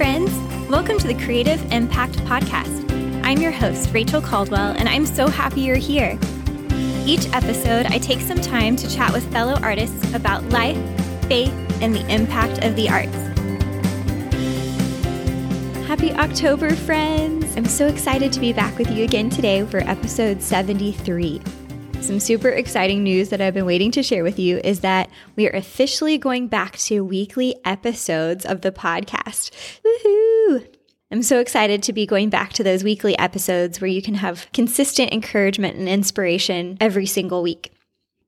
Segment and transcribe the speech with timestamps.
[0.00, 0.30] friends.
[0.70, 2.90] Welcome to the Creative Impact Podcast.
[3.22, 6.18] I'm your host, Rachel Caldwell, and I'm so happy you're here.
[7.04, 10.78] Each episode, I take some time to chat with fellow artists about life,
[11.28, 11.52] faith,
[11.82, 13.14] and the impact of the arts.
[15.86, 17.54] Happy October, friends!
[17.58, 21.42] I'm so excited to be back with you again today for episode 73.
[22.00, 25.46] Some super exciting news that I've been waiting to share with you is that we
[25.46, 29.50] are officially going back to weekly episodes of the podcast.
[29.84, 30.66] Woohoo!
[31.12, 34.48] I'm so excited to be going back to those weekly episodes where you can have
[34.52, 37.72] consistent encouragement and inspiration every single week.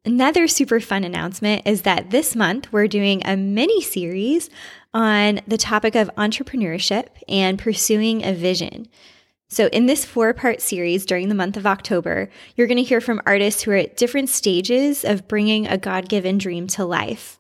[0.05, 4.51] Another super fun announcement is that this month we're doing a mini series
[4.93, 8.89] on the topic of entrepreneurship and pursuing a vision.
[9.53, 13.03] So, in this four part series during the month of October, you're going to hear
[13.03, 17.39] from artists who are at different stages of bringing a God given dream to life.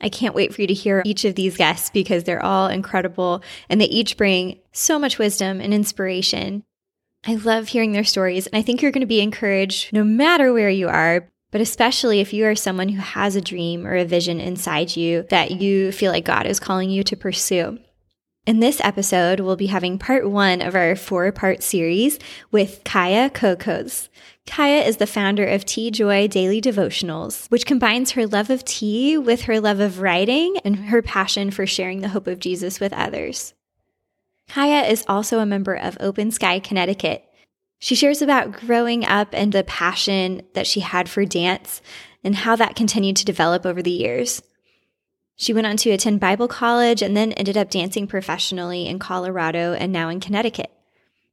[0.00, 3.42] I can't wait for you to hear each of these guests because they're all incredible
[3.68, 6.64] and they each bring so much wisdom and inspiration.
[7.26, 10.54] I love hearing their stories, and I think you're going to be encouraged no matter
[10.54, 14.06] where you are, but especially if you are someone who has a dream or a
[14.06, 17.78] vision inside you that you feel like God is calling you to pursue.
[18.46, 22.18] In this episode, we'll be having part one of our four part series
[22.50, 24.08] with Kia Coquoz.
[24.46, 29.42] Kia is the founder of TeaJoy Daily Devotionals, which combines her love of tea with
[29.42, 33.52] her love of writing and her passion for sharing the hope of Jesus with others.
[34.48, 37.22] Kia is also a member of Open Sky Connecticut.
[37.78, 41.82] She shares about growing up and the passion that she had for dance
[42.24, 44.42] and how that continued to develop over the years.
[45.40, 49.72] She went on to attend Bible college and then ended up dancing professionally in Colorado
[49.72, 50.70] and now in Connecticut.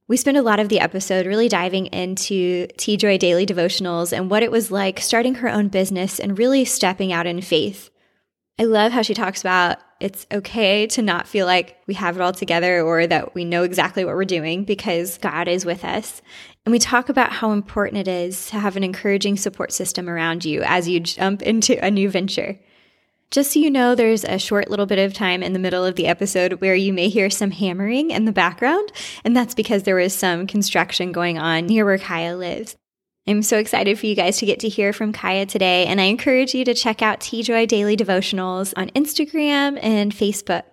[0.06, 4.42] We spent a lot of the episode really diving into TeaJoy Daily Devotionals and what
[4.42, 7.90] it was like starting her own business and really stepping out in faith.
[8.58, 12.22] I love how she talks about it's okay to not feel like we have it
[12.22, 16.22] all together or that we know exactly what we're doing because God is with us.
[16.64, 20.46] And we talk about how important it is to have an encouraging support system around
[20.46, 22.58] you as you jump into a new venture.
[23.30, 25.96] Just so you know, there's a short little bit of time in the middle of
[25.96, 28.90] the episode where you may hear some hammering in the background,
[29.22, 32.76] and that's because there was some construction going on near where Kia lives.
[33.26, 36.04] I'm so excited for you guys to get to hear from Kia today, and I
[36.04, 40.64] encourage you to check out TeaJoy Daily Devotionals on Instagram and Facebook.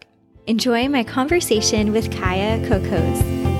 [0.47, 3.54] Enjoy my conversation with Kia Coquoz.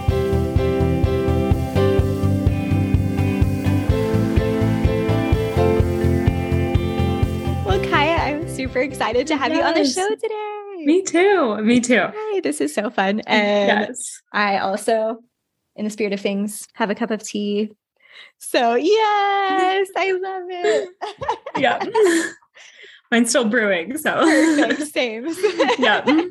[8.66, 9.60] Super excited to have yes.
[9.60, 10.86] you on the show today.
[10.86, 11.62] Me too.
[11.62, 12.02] Me too.
[12.12, 13.22] Hi, this is so fun.
[13.28, 14.22] And yes.
[14.34, 15.20] I also,
[15.76, 17.70] in the spirit of things, have a cup of tea.
[18.40, 20.90] So, yes, I love it.
[21.58, 22.32] yeah.
[23.12, 24.00] Mine's still brewing.
[24.00, 24.88] So, Perfect.
[24.92, 25.28] Same.
[25.78, 26.24] yeah.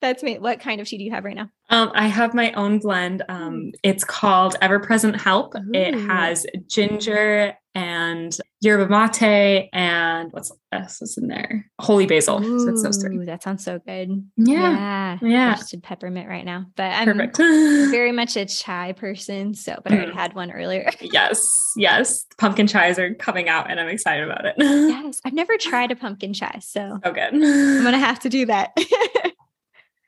[0.00, 0.38] That's me.
[0.38, 1.50] What kind of tea do you have right now?
[1.70, 3.24] Um, I have my own blend.
[3.28, 3.72] Um, mm.
[3.82, 5.56] it's called Ever Present Help.
[5.56, 5.72] Ooh.
[5.74, 11.66] It has ginger and yerba mate and what's else is in there?
[11.78, 12.42] Holy basil.
[12.42, 13.24] Ooh, so it's those three.
[13.24, 14.24] That sounds so good.
[14.36, 15.18] Yeah.
[15.22, 15.28] Yeah.
[15.28, 15.54] yeah.
[15.54, 16.66] just peppermint right now.
[16.76, 17.36] But I'm Perfect.
[17.90, 19.54] very much a chai person.
[19.54, 20.16] So, but I already mm.
[20.16, 20.90] had one earlier.
[21.00, 21.44] yes.
[21.76, 22.26] Yes.
[22.38, 24.54] Pumpkin chais are coming out and I'm excited about it.
[24.58, 25.20] yes.
[25.24, 26.58] I've never tried a pumpkin chai.
[26.60, 27.34] So, so good.
[27.34, 28.76] I'm going to have to do that.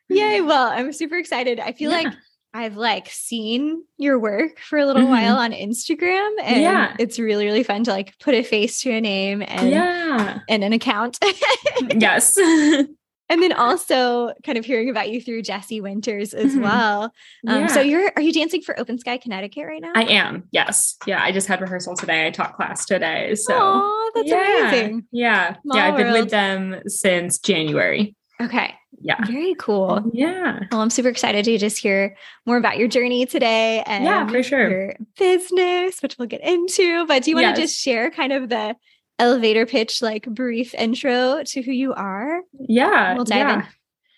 [0.09, 0.41] Yay.
[0.43, 1.59] Well, I'm super excited.
[1.59, 2.03] I feel yeah.
[2.03, 2.15] like
[2.55, 5.11] I've like seen your work for a little mm-hmm.
[5.11, 6.97] while on Instagram and yeah.
[6.99, 10.63] it's really really fun to like put a face to a name and yeah and
[10.63, 11.19] an account.
[11.97, 12.37] yes.
[12.37, 16.63] and then also kind of hearing about you through Jesse Winters as mm-hmm.
[16.63, 17.05] well.
[17.47, 17.67] Um, yeah.
[17.69, 19.93] so you're are you dancing for Open Sky Connecticut right now?
[19.95, 20.45] I am.
[20.51, 20.97] Yes.
[21.07, 22.27] Yeah, I just had rehearsal today.
[22.27, 23.34] I taught class today.
[23.34, 24.69] So Aww, that's yeah.
[24.69, 25.07] amazing.
[25.11, 25.57] Yeah.
[25.63, 28.15] Small yeah, I've been with them since January.
[28.41, 29.25] Okay yeah.
[29.27, 30.03] Very cool.
[30.13, 30.61] Yeah.
[30.71, 34.43] Well, I'm super excited to just hear more about your journey today and yeah, for
[34.43, 34.71] sure.
[34.71, 37.05] your business, which we'll get into.
[37.07, 37.57] But do you want yes.
[37.57, 38.77] to just share kind of the
[39.19, 42.43] elevator pitch, like brief intro to who you are?
[42.59, 43.15] Yeah.
[43.15, 43.55] We'll dive yeah.
[43.55, 43.67] in.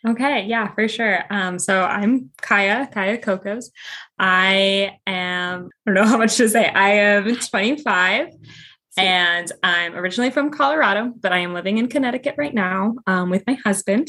[0.06, 1.25] Okay, yeah, for sure.
[1.30, 3.71] Um, so I'm Kia, Kia Coquoz.
[4.19, 6.69] I am, I don't know how much to say.
[6.69, 8.28] I am 25
[8.97, 13.45] and I'm originally from Colorado, but I am living in Connecticut right now um, with
[13.47, 14.09] my husband.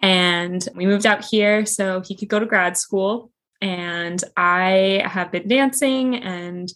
[0.00, 3.30] And we moved out here so he could go to grad school.
[3.60, 6.72] And I have been dancing and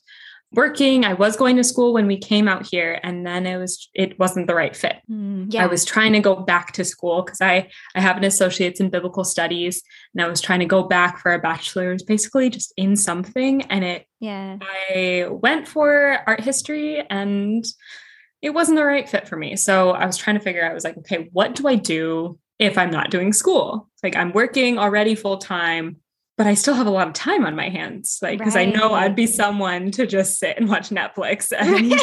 [0.52, 1.04] working.
[1.04, 4.18] I was going to school when we came out here, and then it was it
[4.18, 4.96] wasn't the right fit.
[5.10, 5.64] Mm, yeah.
[5.64, 8.90] I was trying to go back to school because I I have an associate's in
[8.90, 9.82] biblical studies,
[10.14, 13.62] and I was trying to go back for a bachelor's, basically just in something.
[13.62, 17.64] And it yeah, I went for art history and
[18.40, 19.54] it wasn't the right fit for me.
[19.54, 22.40] So I was trying to figure out, I was like, okay, what do I do
[22.58, 23.88] if I'm not doing school.
[24.02, 25.96] Like I'm working already full time,
[26.36, 28.18] but I still have a lot of time on my hands.
[28.22, 28.68] Like, because right.
[28.68, 31.96] I know I'd be someone to just sit and watch Netflix and be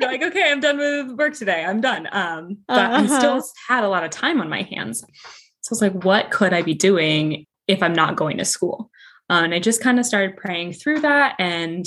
[0.00, 1.64] like, okay, I'm done with work today.
[1.64, 2.08] I'm done.
[2.12, 3.14] Um, but uh-huh.
[3.14, 5.00] I still had a lot of time on my hands.
[5.00, 8.90] So I was like, what could I be doing if I'm not going to school?
[9.30, 11.86] Um, and I just kind of started praying through that and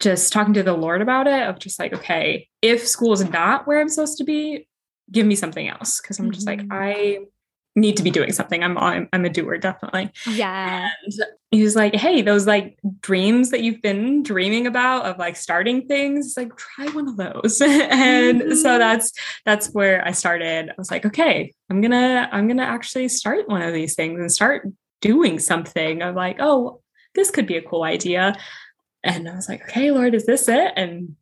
[0.00, 3.66] just talking to the Lord about it of just like, okay, if school is not
[3.66, 4.66] where I'm supposed to be,
[5.12, 6.00] give me something else.
[6.00, 6.68] Cause I'm just mm-hmm.
[6.70, 7.18] like, I
[7.74, 8.62] need to be doing something.
[8.62, 10.10] I'm, I'm, I'm a doer, definitely.
[10.26, 10.90] Yeah.
[11.04, 11.14] And
[11.50, 15.86] he was like, Hey, those like dreams that you've been dreaming about of like starting
[15.86, 17.60] things, like try one of those.
[17.64, 18.54] and mm-hmm.
[18.54, 19.12] so that's,
[19.46, 20.70] that's where I started.
[20.70, 24.30] I was like, okay, I'm gonna, I'm gonna actually start one of these things and
[24.30, 24.68] start
[25.00, 26.02] doing something.
[26.02, 26.80] I'm like, oh,
[27.14, 28.36] this could be a cool idea.
[29.04, 30.72] And I was like, okay, Lord, is this it?
[30.76, 31.16] And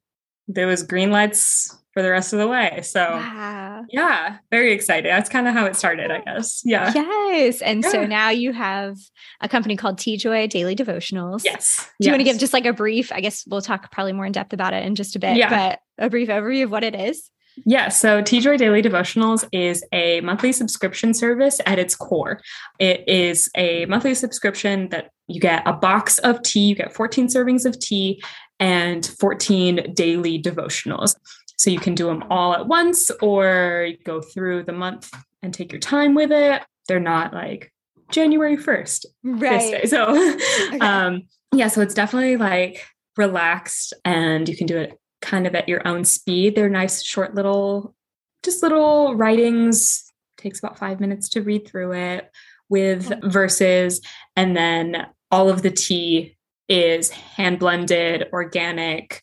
[0.48, 2.80] there was green lights for the rest of the way.
[2.82, 3.84] So wow.
[3.90, 5.10] yeah, very excited.
[5.10, 6.62] That's kind of how it started, I guess.
[6.64, 6.90] Yeah.
[6.94, 7.60] Yes.
[7.60, 7.90] And yeah.
[7.90, 8.96] so now you have
[9.42, 11.44] a company called TeaJoy Daily Devotionals.
[11.44, 11.76] Yes.
[12.00, 12.12] Do you yes.
[12.12, 14.54] want to give just like a brief, I guess we'll talk probably more in depth
[14.54, 15.50] about it in just a bit, yeah.
[15.50, 17.30] but a brief overview of what it is?
[17.66, 22.40] Yeah, so TeaJoy Daily Devotionals is a monthly subscription service at its core.
[22.78, 27.26] It is a monthly subscription that you get a box of tea, you get 14
[27.26, 28.22] servings of tea,
[28.60, 31.16] and 14 daily devotionals.
[31.60, 35.12] So you can do them all at once or go through the month
[35.42, 36.62] and take your time with it.
[36.88, 37.70] They're not like
[38.10, 39.04] January 1st.
[39.22, 39.86] Right.
[39.86, 40.06] So
[40.68, 40.78] okay.
[40.78, 41.24] um
[41.54, 42.86] yeah, so it's definitely like
[43.18, 46.54] relaxed and you can do it kind of at your own speed.
[46.54, 47.94] They're nice, short little,
[48.42, 50.10] just little writings.
[50.38, 52.30] Takes about five minutes to read through it
[52.70, 54.00] with verses.
[54.34, 56.38] And then all of the tea
[56.70, 59.22] is hand blended, organic.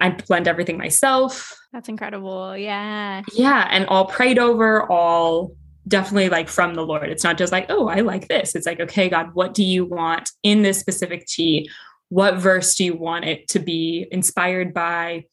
[0.00, 1.56] I blend everything myself.
[1.72, 2.56] That's incredible.
[2.56, 3.22] Yeah.
[3.32, 3.66] Yeah.
[3.70, 5.54] And all prayed over, all
[5.88, 7.08] definitely like from the Lord.
[7.08, 8.54] It's not just like, oh, I like this.
[8.54, 11.70] It's like, okay, God, what do you want in this specific tea?
[12.08, 15.24] What verse do you want it to be inspired by?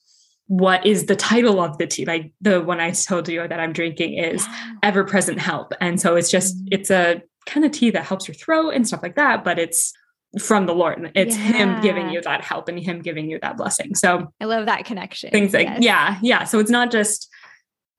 [0.47, 3.73] what is the title of the tea like the one i told you that i'm
[3.73, 4.45] drinking is
[4.81, 6.67] ever present help and so it's just mm-hmm.
[6.71, 9.93] it's a kind of tea that helps your throat and stuff like that but it's
[10.39, 11.43] from the lord it's yeah.
[11.43, 14.85] him giving you that help and him giving you that blessing so i love that
[14.85, 15.81] connection things like yes.
[15.81, 17.29] yeah yeah so it's not just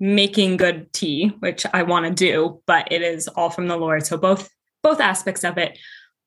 [0.00, 4.04] making good tea which i want to do but it is all from the lord
[4.04, 4.50] so both
[4.82, 5.78] both aspects of it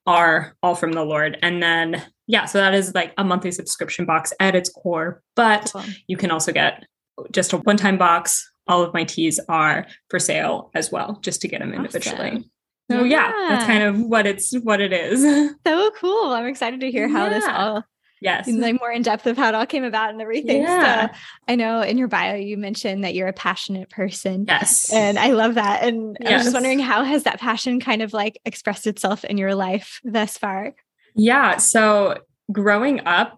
[0.06, 4.04] are all from the lord and then yeah, so that is like a monthly subscription
[4.04, 5.82] box at its core, but cool.
[6.06, 6.84] you can also get
[7.32, 8.48] just a one time box.
[8.68, 12.28] All of my teas are for sale as well, just to get them individually.
[12.28, 12.50] Awesome.
[12.90, 13.28] So yeah.
[13.28, 13.48] yeah.
[13.50, 15.22] that's kind of what it's what it is.
[15.66, 16.32] So cool.
[16.32, 17.28] I'm excited to hear how yeah.
[17.28, 17.84] this all
[18.20, 21.06] yes like more in depth of how it all came about and everything yeah.
[21.06, 21.14] so
[21.46, 25.30] i know in your bio you mentioned that you're a passionate person yes and i
[25.30, 26.32] love that and yes.
[26.32, 29.54] i was just wondering how has that passion kind of like expressed itself in your
[29.54, 30.74] life thus far
[31.18, 31.56] yeah.
[31.56, 32.18] So
[32.50, 33.37] growing up,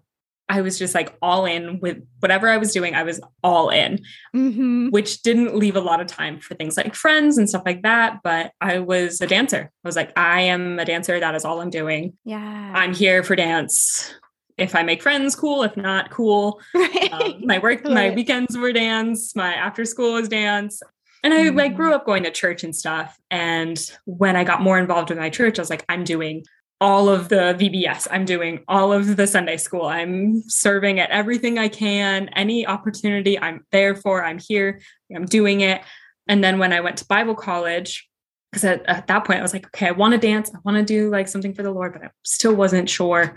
[0.51, 2.93] I was just like all in with whatever I was doing.
[2.93, 4.03] I was all in,
[4.35, 4.89] mm-hmm.
[4.89, 8.19] which didn't leave a lot of time for things like friends and stuff like that.
[8.21, 9.71] But I was a dancer.
[9.71, 11.17] I was like, I am a dancer.
[11.17, 12.17] That is all I'm doing.
[12.25, 12.73] Yeah.
[12.75, 14.13] I'm here for dance.
[14.57, 15.63] If I make friends, cool.
[15.63, 16.59] If not, cool.
[16.75, 17.13] Right.
[17.13, 19.33] Um, my work, my weekends were dance.
[19.33, 20.81] My after school was dance.
[21.23, 21.57] And I mm-hmm.
[21.57, 23.17] like grew up going to church and stuff.
[23.29, 26.43] And when I got more involved with my church, I was like, I'm doing
[26.81, 28.07] all of the VBS.
[28.09, 29.85] I'm doing all of the Sunday school.
[29.85, 32.27] I'm serving at everything I can.
[32.29, 34.81] Any opportunity I'm there for, I'm here,
[35.15, 35.83] I'm doing it.
[36.27, 38.09] And then when I went to Bible college,
[38.51, 40.51] because at, at, that point I was like, okay, I want to dance.
[40.53, 43.35] I want to do like something for the Lord, but I still wasn't sure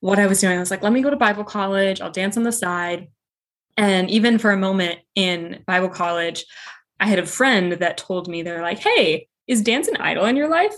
[0.00, 0.56] what I was doing.
[0.56, 2.00] I was like, let me go to Bible college.
[2.00, 3.08] I'll dance on the side.
[3.76, 6.46] And even for a moment in Bible college,
[6.98, 10.36] I had a friend that told me, they're like, hey, is dance an idol in
[10.36, 10.74] your life?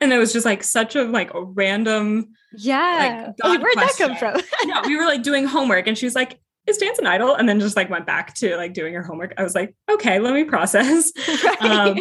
[0.00, 3.32] And it was just like such a like a random yeah.
[3.42, 4.08] Like, where'd question.
[4.08, 4.68] that come from?
[4.68, 7.34] No we were like doing homework and she was like is dance an idol?
[7.34, 9.32] And then just like went back to like doing her homework.
[9.36, 11.12] I was like okay let me process.
[11.60, 11.60] Right.
[11.62, 11.98] um,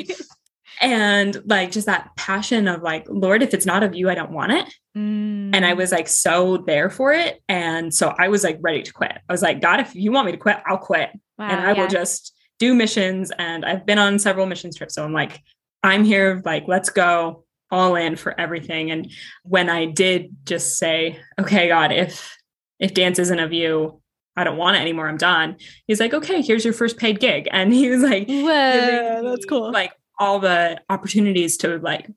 [0.80, 4.32] and like just that passion of like lord if it's not of you i don't
[4.32, 4.72] want it.
[4.96, 5.50] Mm.
[5.56, 7.42] and i was like so there for it.
[7.50, 9.18] And so i was like ready to quit.
[9.28, 11.10] I was like god if you want me to quit i'll quit.
[11.38, 11.82] Wow, and i yeah.
[11.82, 13.32] will just do missions.
[13.38, 14.96] And i've been on several mission trips.
[14.96, 15.42] So i'm like
[15.84, 16.42] i'm here.
[16.46, 18.92] Like let's go all in for everything.
[18.92, 19.12] And
[19.44, 22.36] when I did just say, okay, God, if
[22.80, 24.02] if dance isn't of you,
[24.36, 25.10] I don't want it anymore.
[25.10, 25.58] I'm done.
[25.88, 27.48] He's like, okay, here's your first paid gig.
[27.52, 29.72] And he was like, Whoa, that's cool.
[29.72, 32.10] Like all the opportunities to like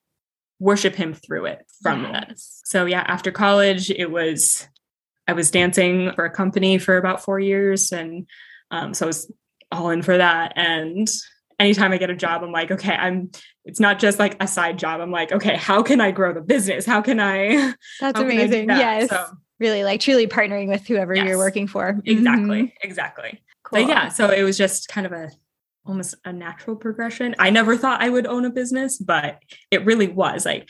[0.58, 2.12] worship him through it from yes.
[2.12, 2.38] that.
[2.38, 4.68] So yeah, after college, it was
[5.26, 7.92] I was dancing for a company for about four years.
[7.92, 8.26] And
[8.70, 9.32] um, so I was
[9.70, 10.52] all in for that.
[10.56, 11.08] And
[11.60, 13.30] anytime I get a job, I'm like, okay, I'm
[13.64, 15.00] it's not just like a side job.
[15.00, 16.86] I'm like, okay, how can I grow the business?
[16.86, 18.66] How can I That's amazing.
[18.68, 18.78] That?
[18.78, 19.10] Yes.
[19.10, 19.26] So,
[19.60, 21.26] really like truly partnering with whoever yes.
[21.28, 22.00] you're working for.
[22.04, 22.62] Exactly.
[22.62, 22.88] Mm-hmm.
[22.88, 23.42] Exactly.
[23.62, 23.82] Cool.
[23.82, 25.30] But yeah, so it was just kind of a
[25.84, 27.34] almost a natural progression.
[27.38, 29.38] I never thought I would own a business, but
[29.70, 30.68] it really was like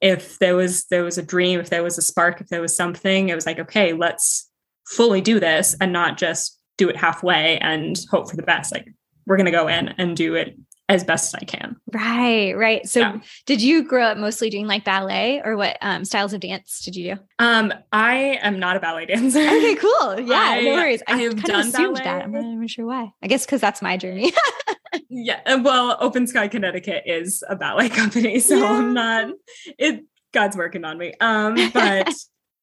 [0.00, 2.76] if there was there was a dream, if there was a spark, if there was
[2.76, 4.50] something, it was like, okay, let's
[4.86, 8.72] fully do this and not just do it halfway and hope for the best.
[8.72, 8.92] Like
[9.26, 10.56] we're going to go in and do it
[10.88, 11.76] as best as I can.
[11.92, 12.86] Right, right.
[12.86, 13.18] So yeah.
[13.44, 16.94] did you grow up mostly doing like ballet or what um, styles of dance did
[16.94, 17.20] you do?
[17.38, 19.40] Um, I am not a ballet dancer.
[19.40, 20.20] Okay, cool.
[20.26, 21.02] Yeah, I, no worries.
[21.06, 22.04] I, I have kind of assumed ballet.
[22.04, 22.22] that.
[22.24, 23.12] I'm not even sure why.
[23.22, 24.32] I guess because that's my journey.
[25.08, 25.40] yeah.
[25.46, 28.38] Uh, well, Open Sky Connecticut is a ballet company.
[28.38, 28.70] So yeah.
[28.70, 29.30] I'm not
[29.78, 31.14] it God's working on me.
[31.20, 32.14] Um, but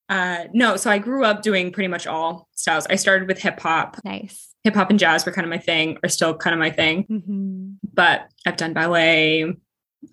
[0.10, 2.88] uh no, so I grew up doing pretty much all styles.
[2.88, 3.98] I started with hip hop.
[4.03, 6.72] Nice hip hop and jazz were kind of my thing, or still kind of my
[6.72, 7.05] thing.
[7.10, 7.88] Mm-hmm.
[7.93, 9.53] But I've done ballet.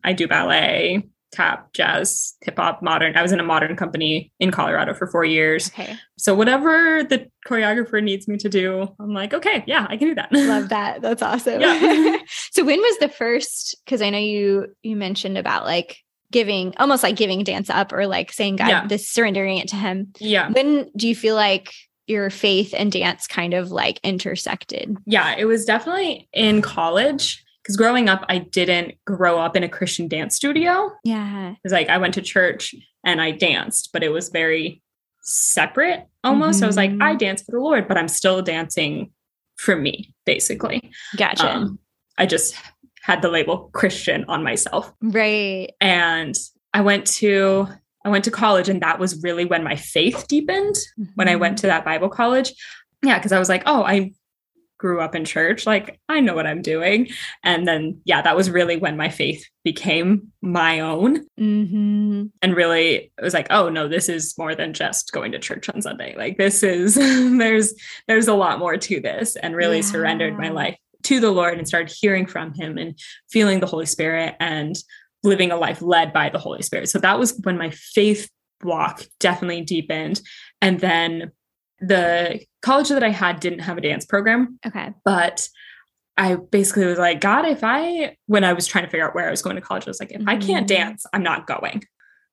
[0.04, 3.16] I do ballet, tap, jazz, hip hop, modern.
[3.16, 5.68] I was in a modern company in Colorado for four years.
[5.68, 5.96] Okay.
[6.18, 10.14] So whatever the choreographer needs me to do, I'm like, okay, yeah, I can do
[10.16, 10.32] that.
[10.32, 11.02] Love that.
[11.02, 11.60] That's awesome.
[11.60, 12.18] Yeah.
[12.52, 13.76] so when was the first?
[13.84, 15.98] Because I know you you mentioned about like
[16.32, 18.86] giving almost like giving dance up or like saying God, yeah.
[18.86, 20.12] this surrendering it to Him.
[20.18, 20.50] Yeah.
[20.50, 21.72] When do you feel like
[22.10, 24.96] your faith and dance kind of like intersected?
[25.06, 29.68] Yeah, it was definitely in college because growing up, I didn't grow up in a
[29.68, 30.90] Christian dance studio.
[31.04, 31.54] Yeah.
[31.64, 32.74] It's like I went to church
[33.04, 34.82] and I danced, but it was very
[35.22, 36.56] separate almost.
[36.56, 36.64] Mm-hmm.
[36.64, 37.18] I was like, I mm-hmm.
[37.18, 39.12] dance for the Lord, but I'm still dancing
[39.56, 40.90] for me, basically.
[41.16, 41.48] Gotcha.
[41.48, 41.78] Um,
[42.18, 42.56] I just
[43.02, 44.92] had the label Christian on myself.
[45.00, 45.72] Right.
[45.80, 46.34] And
[46.72, 47.68] I went to
[48.04, 51.12] I went to college and that was really when my faith deepened mm-hmm.
[51.14, 52.52] when I went to that Bible college.
[53.02, 54.12] Yeah, because I was like, oh, I
[54.80, 55.66] grew up in church.
[55.66, 57.08] Like, I know what I'm doing.
[57.44, 61.26] And then, yeah, that was really when my faith became my own.
[61.38, 62.24] Mm-hmm.
[62.42, 65.68] And really, it was like, oh, no, this is more than just going to church
[65.68, 66.16] on Sunday.
[66.16, 66.94] Like, this is,
[67.38, 67.74] there's,
[68.08, 69.82] there's a lot more to this and really yeah.
[69.82, 72.98] surrendered my life to the Lord and started hearing from him and
[73.30, 74.74] feeling the Holy Spirit and
[75.22, 76.88] living a life led by the Holy Spirit.
[76.88, 78.30] So that was when my faith
[78.62, 80.20] walk definitely deepened.
[80.60, 81.32] And then
[81.80, 84.58] the college that I had didn't have a dance program.
[84.66, 84.92] Okay.
[85.04, 85.48] But
[86.16, 89.26] I basically was like, God, if I, when I was trying to figure out where
[89.26, 90.28] I was going to college, I was like, if mm-hmm.
[90.28, 90.88] I can't mm-hmm.
[90.88, 91.82] dance, I'm not going.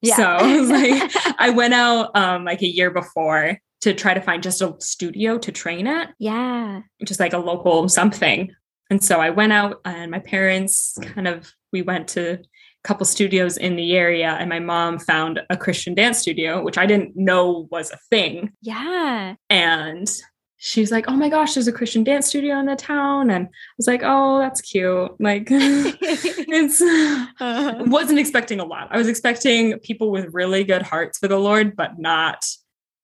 [0.01, 0.15] Yeah.
[0.15, 4.22] So I was like, I went out um, like a year before to try to
[4.22, 6.13] find just a studio to train at.
[6.20, 6.82] Yeah.
[7.06, 8.51] Just like a local something.
[8.89, 12.39] And so I went out and my parents kind of, we went to
[12.88, 16.86] couple studios in the area and my mom found a Christian dance studio, which I
[16.86, 18.53] didn't know was a thing.
[18.62, 19.36] Yeah.
[19.50, 20.10] And
[20.56, 23.50] she's like, "Oh my gosh, there's a Christian dance studio in the town." And I
[23.77, 26.82] was like, "Oh, that's cute." Like it's
[27.41, 27.84] uh-huh.
[27.88, 28.88] wasn't expecting a lot.
[28.89, 32.46] I was expecting people with really good hearts for the Lord, but not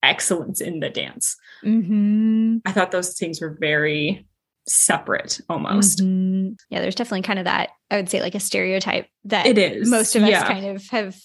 [0.01, 1.35] excellence in the dance.
[1.63, 2.57] Mm-hmm.
[2.65, 4.25] I thought those things were very
[4.67, 5.99] separate almost.
[5.99, 6.53] Mm-hmm.
[6.69, 9.89] Yeah, there's definitely kind of that, I would say like a stereotype that it is.
[9.89, 10.41] Most of yeah.
[10.41, 11.15] us kind of have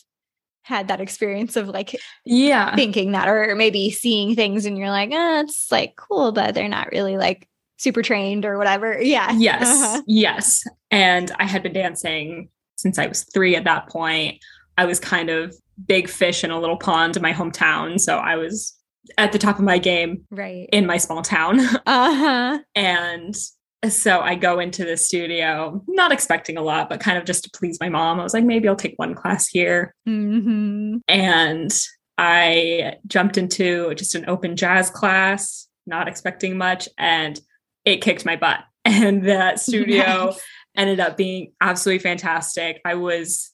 [0.68, 5.08] had that experience of like yeah thinking that or maybe seeing things and you're like
[5.14, 9.62] oh it's like cool but they're not really like super trained or whatever yeah yes
[9.66, 10.02] uh-huh.
[10.06, 14.38] yes and i had been dancing since i was three at that point
[14.76, 18.36] i was kind of big fish in a little pond in my hometown so i
[18.36, 18.77] was
[19.16, 21.60] at the top of my game right in my small town.
[21.86, 22.58] Uh-huh.
[22.74, 23.34] and
[23.88, 27.50] so I go into the studio, not expecting a lot, but kind of just to
[27.50, 28.18] please my mom.
[28.18, 29.94] I was like, maybe I'll take one class here.
[30.08, 30.96] Mm-hmm.
[31.06, 31.78] And
[32.18, 37.40] I jumped into just an open jazz class, not expecting much, and
[37.84, 38.60] it kicked my butt.
[38.84, 40.40] And that studio nice.
[40.74, 42.80] ended up being absolutely fantastic.
[42.86, 43.50] I was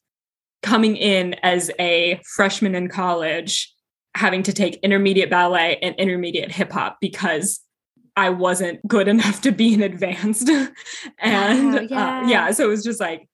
[0.62, 3.73] coming in as a freshman in college
[4.14, 7.60] having to take intermediate ballet and intermediate hip hop because
[8.16, 10.48] I wasn't good enough to be in advanced.
[11.18, 12.18] and wow, yeah.
[12.20, 13.28] Uh, yeah, so it was just like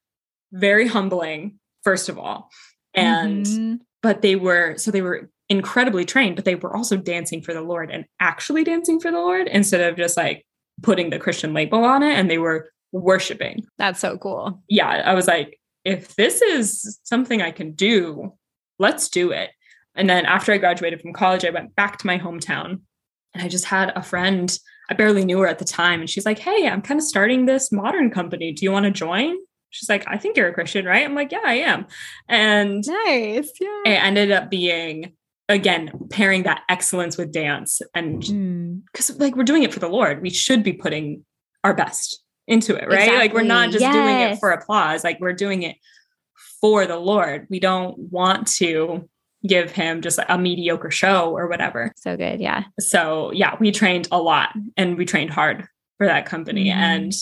[0.52, 2.48] very humbling, first of all.
[2.94, 3.74] And, mm-hmm.
[4.02, 7.60] but they were, so they were incredibly trained, but they were also dancing for the
[7.60, 10.46] Lord and actually dancing for the Lord instead of just like
[10.82, 12.14] putting the Christian label on it.
[12.14, 13.66] And they were worshiping.
[13.78, 14.62] That's so cool.
[14.68, 14.88] Yeah.
[14.88, 18.32] I was like, if this is something I can do,
[18.78, 19.50] let's do it.
[20.00, 22.80] And then after I graduated from college, I went back to my hometown
[23.34, 24.58] and I just had a friend.
[24.88, 26.00] I barely knew her at the time.
[26.00, 28.50] And she's like, Hey, I'm kind of starting this modern company.
[28.50, 29.36] Do you want to join?
[29.68, 31.04] She's like, I think you're a Christian, right?
[31.04, 31.86] I'm like, Yeah, I am.
[32.30, 33.52] And nice.
[33.60, 33.82] Yeah.
[33.84, 35.12] It ended up being,
[35.50, 37.82] again, pairing that excellence with dance.
[37.94, 39.20] And because, mm.
[39.20, 41.26] like, we're doing it for the Lord, we should be putting
[41.62, 43.00] our best into it, right?
[43.00, 43.18] Exactly.
[43.18, 45.76] Like we're not just doing it for applause, like we're doing it
[46.58, 47.46] for the Lord.
[47.50, 49.10] We don't want to
[49.46, 51.92] give him just a mediocre show or whatever.
[51.96, 52.40] So good.
[52.40, 52.64] Yeah.
[52.78, 55.66] So, yeah, we trained a lot and we trained hard
[55.98, 56.74] for that company Mhm.
[56.74, 57.12] and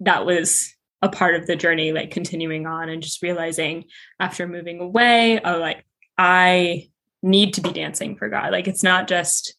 [0.00, 3.84] that was a part of the journey like continuing on and just realizing
[4.18, 5.84] after moving away oh like
[6.16, 6.88] I
[7.22, 8.52] need to be dancing for God.
[8.52, 9.54] Like it's not just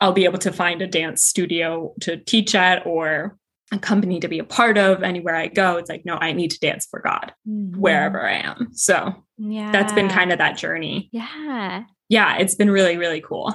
[0.00, 3.36] I'll be able to find a dance studio to teach at or
[3.74, 5.76] a company to be a part of anywhere I go.
[5.76, 8.68] It's like, no, I need to dance for God wherever I am.
[8.72, 8.94] So
[9.40, 9.50] Mm-hmm.
[9.50, 9.72] Yeah.
[9.72, 11.08] that's been kind of that journey.
[11.10, 11.82] Yeah.
[12.08, 13.52] Yeah, it's been really, really cool.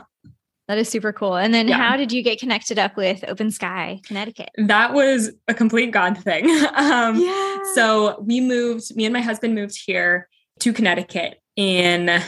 [0.68, 1.38] That is super cool.
[1.38, 1.78] And then Yeah.
[1.78, 4.50] how did you get connected up with Open Sky, Connecticut?
[4.58, 6.50] That was a complete God thing.
[6.76, 7.58] um, yeah.
[7.76, 10.28] So we moved, me and my husband moved here
[10.60, 12.22] to Connecticut in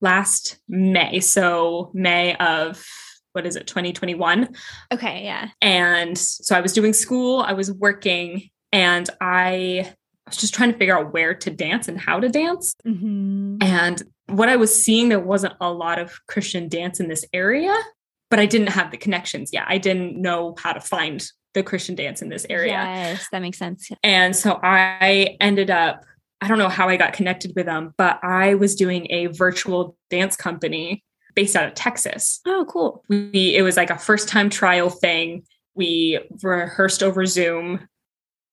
[0.00, 1.20] last May.
[1.20, 2.82] So May of
[3.34, 4.48] what is it, 2021.
[4.92, 5.24] okay.
[5.24, 5.48] Yeah.
[5.60, 9.92] And so I was doing school, I was working, and I
[10.26, 12.74] was just trying to figure out where to dance and how to dance.
[12.86, 13.62] Mhm.
[13.62, 17.74] And what I was seeing, there wasn't a lot of Christian dance in this area,
[18.30, 19.64] but I didn't have the connections yet.
[19.66, 21.24] I didn't know how to find
[21.54, 22.72] the Christian dance in this area.
[22.72, 23.88] Yes, that makes sense.
[24.02, 26.04] And so I ended up,
[26.40, 29.96] I don't know how I got connected with them, but I was doing a virtual
[30.10, 32.40] dance company based out of Texas.
[32.46, 33.04] Oh, cool.
[33.08, 35.44] We it was like a first time trial thing.
[35.74, 37.88] We rehearsed over Zoom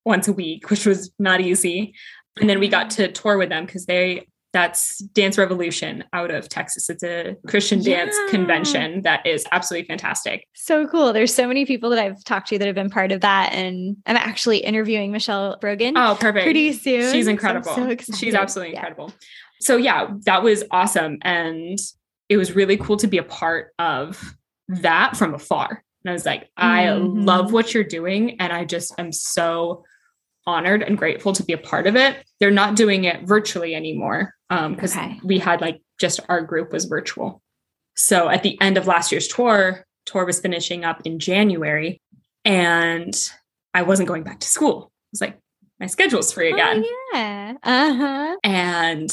[0.06, 1.94] once a week, which was not easy.
[2.40, 6.50] And then we got to tour with them because they that's Dance Revolution out of
[6.50, 6.90] Texas.
[6.90, 8.32] It's a Christian dance Yeah.
[8.32, 10.46] convention that is absolutely fantastic.
[10.54, 11.14] So cool.
[11.14, 13.54] There's so many people that I've talked to that have been part of that.
[13.54, 16.44] And I'm actually interviewing Michelle Brogan Oh, perfect.
[16.44, 17.14] pretty soon.
[17.14, 17.74] She's incredible.
[17.74, 18.80] so She's absolutely Yeah.
[18.80, 19.14] incredible.
[19.62, 21.20] So yeah, that was awesome.
[21.22, 21.80] And
[22.32, 24.34] it was really cool to be a part of
[24.70, 25.84] that from afar.
[26.06, 27.26] And I was like, I Mhm.
[27.26, 28.40] love what you're doing.
[28.40, 29.84] And I just am so
[30.48, 32.26] honored and grateful to be a part of it.
[32.40, 34.34] They're not doing it virtually anymore.
[34.50, 35.20] Um, because Okay.
[35.26, 37.42] we had like just our group was virtual.
[37.98, 42.02] So at the end of last year's tour, tour was finishing up in January
[42.46, 43.13] and
[43.74, 44.89] I wasn't going back to school.
[44.89, 45.38] I was like,
[45.82, 46.86] my schedule's free again.
[46.86, 47.54] Oh, yeah.
[47.62, 48.38] Uh huh.
[48.41, 49.10] And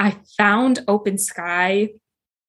[0.00, 1.90] I found Open Sky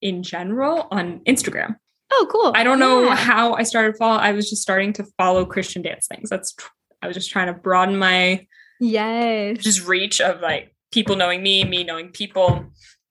[0.03, 1.77] in general on Instagram.
[2.11, 2.51] Oh, cool.
[2.53, 3.15] I don't know Yeah.
[3.15, 4.17] how I started follow.
[4.19, 6.29] I was just starting to follow Christian dance things.
[6.29, 6.55] That's
[7.01, 8.45] I was just trying to broaden my
[8.79, 9.57] Yes.
[9.59, 12.65] just reach of like people knowing me, me knowing people.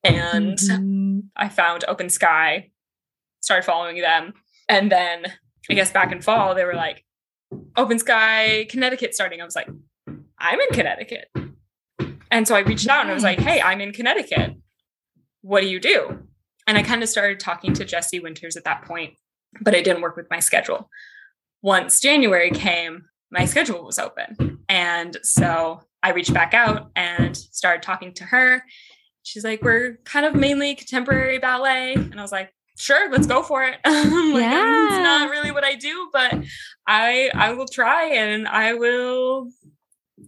[0.04, 1.22] And Mhm.
[1.36, 2.70] I found Open Sky,
[3.40, 4.34] started following them.
[4.68, 5.26] And then
[5.70, 7.04] I guess back in fall, they were like,
[7.76, 9.40] Open Sky Connecticut starting.
[9.40, 9.68] I was like,
[10.38, 11.28] I'm in Connecticut.
[12.30, 14.54] And so I reached out and I was like, hey, I'm in Connecticut.
[15.42, 16.26] What do you do?
[16.72, 19.12] And I kind of started talking to Jesse Winters at that point,
[19.60, 20.88] but it didn't work with my schedule.
[21.60, 24.60] Once January came, my schedule was open.
[24.70, 28.64] And so I reached back out and started talking to her.
[29.22, 31.92] She's like, we're kind of mainly contemporary ballet.
[31.92, 33.76] And I was like, sure, let's go for it.
[33.84, 34.86] Like, Yeah.
[34.86, 36.42] It's not really what I do, but
[36.86, 39.50] I I will try and I will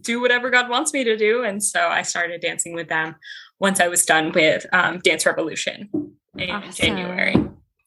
[0.01, 1.43] do whatever God wants me to do.
[1.43, 3.15] And so I started dancing with them
[3.59, 5.89] once I was done with um, Dance Revolution
[6.37, 6.71] in Awesome.
[6.73, 7.35] January.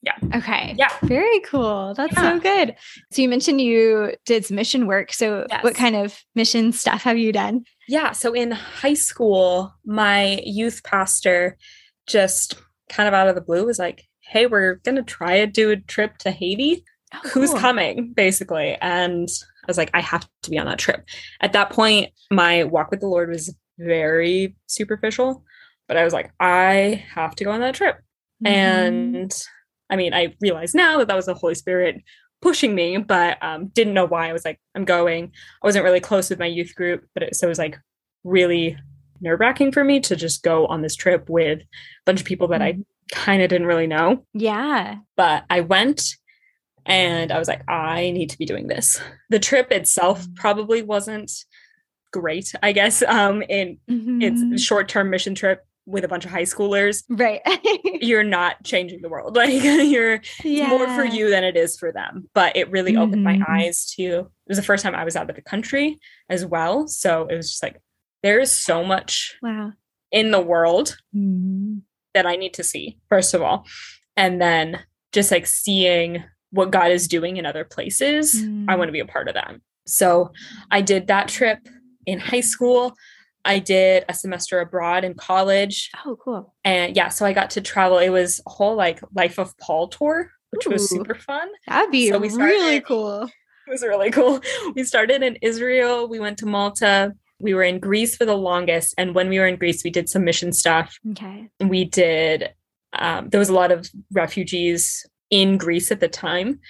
[0.02, 0.14] Yeah.
[0.36, 0.74] Okay.
[0.78, 0.92] Yeah.
[1.02, 1.92] Very cool.
[1.94, 2.34] That's Yeah.
[2.34, 2.76] so good.
[3.12, 5.12] So you mentioned you did some mission work.
[5.12, 5.64] So Yes.
[5.64, 7.64] what kind of mission stuff have you done?
[7.88, 8.12] Yeah.
[8.12, 11.56] So in high school, my youth pastor
[12.06, 12.54] just
[12.88, 15.70] kind of out of the blue was like, hey, we're going to try to do
[15.70, 16.84] a trip to Haiti.
[17.12, 18.12] Oh, Who's coming?
[18.14, 18.76] Basically.
[18.80, 19.28] And
[19.64, 21.04] I was like, I have to be on that trip.
[21.40, 25.44] At that point, my walk with the Lord was very superficial,
[25.88, 27.96] but I was like, I have to go on that trip.
[28.44, 28.48] Mhm.
[28.50, 29.44] And
[29.90, 32.02] I mean, I realize now that that was the Holy Spirit
[32.40, 34.28] pushing me, but um, didn't know why.
[34.28, 35.32] I was like, I'm going.
[35.62, 37.78] I wasn't really close with my youth group, but it, so it was like
[38.24, 38.76] really
[39.20, 41.64] nerve wracking for me to just go on this trip with a
[42.06, 42.78] bunch of people that I
[43.10, 44.24] kind of didn't really know.
[44.34, 44.96] yeah.
[45.16, 46.14] But I went
[46.86, 49.00] and I was like, I need to be doing this.
[49.30, 50.36] The trip itself Mm.
[50.36, 51.32] probably wasn't
[52.12, 53.02] great, I guess.
[53.02, 54.22] Um, in Mhm.
[54.54, 57.02] it's short term mission trip with a bunch of high schoolers.
[57.08, 57.40] right.
[58.02, 59.34] You're not changing the world.
[59.36, 60.68] Like you're yeah.
[60.68, 62.28] more for you than it is for them.
[62.34, 63.48] But it really opened my Mhm.
[63.48, 65.98] eyes to it was the first time I was out of the country
[66.28, 66.86] as well.
[66.88, 67.80] So it was just like
[68.22, 69.72] there is so much Wow.
[70.12, 71.82] in the world Mhm.
[72.14, 73.64] that I need to see, first of all.
[74.16, 74.80] And then
[75.12, 78.78] just like seeing what God is doing in other places, I Mm.
[78.78, 79.54] want to be a part of that.
[79.86, 80.32] So
[80.70, 81.60] I did that trip
[82.06, 82.94] in high school.
[83.48, 85.90] I did a semester abroad in college.
[86.04, 86.54] Oh, cool.
[86.64, 87.98] And yeah, so I got to travel.
[87.98, 91.48] It was a whole like Life of Paul tour, which was super fun.
[91.66, 93.22] That'd be So we really cool.
[93.22, 94.40] it was really cool.
[94.76, 98.94] We started in Israel, we went to Malta, we were in Greece for the longest.
[98.98, 100.98] And when we were in Greece, we did some mission stuff.
[101.12, 101.48] Okay.
[101.60, 102.52] We did,
[102.92, 106.60] um, there was a lot of refugees in Greece at the time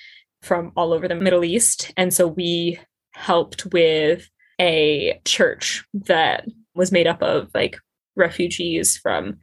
[0.43, 1.93] from all over the Middle East.
[1.97, 2.79] And so we
[3.13, 4.29] helped with
[4.61, 6.47] a church that
[6.79, 7.77] was made up of like
[8.17, 9.39] refugees from,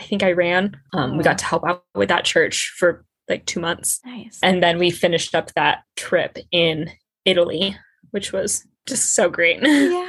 [0.00, 0.76] I think, Iran.
[0.94, 4.00] Um, We got to help out with that church for like two months.
[4.04, 4.40] Nice.
[4.42, 6.90] And then we finished up that trip in
[7.24, 7.76] Italy,
[8.10, 9.60] which was just so great.
[9.62, 10.08] yeah.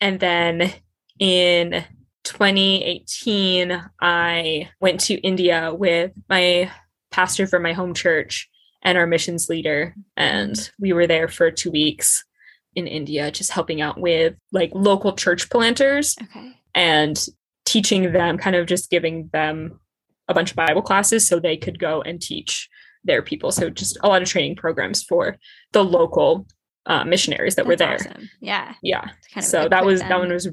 [0.00, 0.72] And then
[1.18, 1.84] in
[2.24, 6.70] 2018, I went to India with my
[7.10, 8.48] pastor from my home church
[8.82, 9.94] and our missions leader.
[10.16, 12.24] And we were there for two weeks
[12.74, 16.52] in India, just helping out with like local church planters Okay.
[16.74, 17.26] and
[17.64, 19.80] teaching them, kind of just giving them
[20.28, 22.68] a bunch of Bible classes so they could go and teach
[23.04, 23.50] their people.
[23.50, 25.36] So just a lot of training programs for
[25.72, 26.46] the local
[26.86, 27.94] uh, missionaries that were there.
[27.94, 28.28] Awesome.
[28.40, 28.74] Yeah.
[28.82, 29.00] Yeah.
[29.02, 30.48] kind of so that was that one was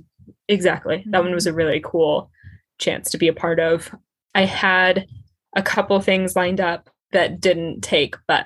[0.49, 1.35] exactly that one Mhm.
[1.35, 2.29] was a really cool
[2.79, 3.93] chance to be a part of.
[4.35, 5.05] I had
[5.55, 8.45] a couple things lined up that didn't take, but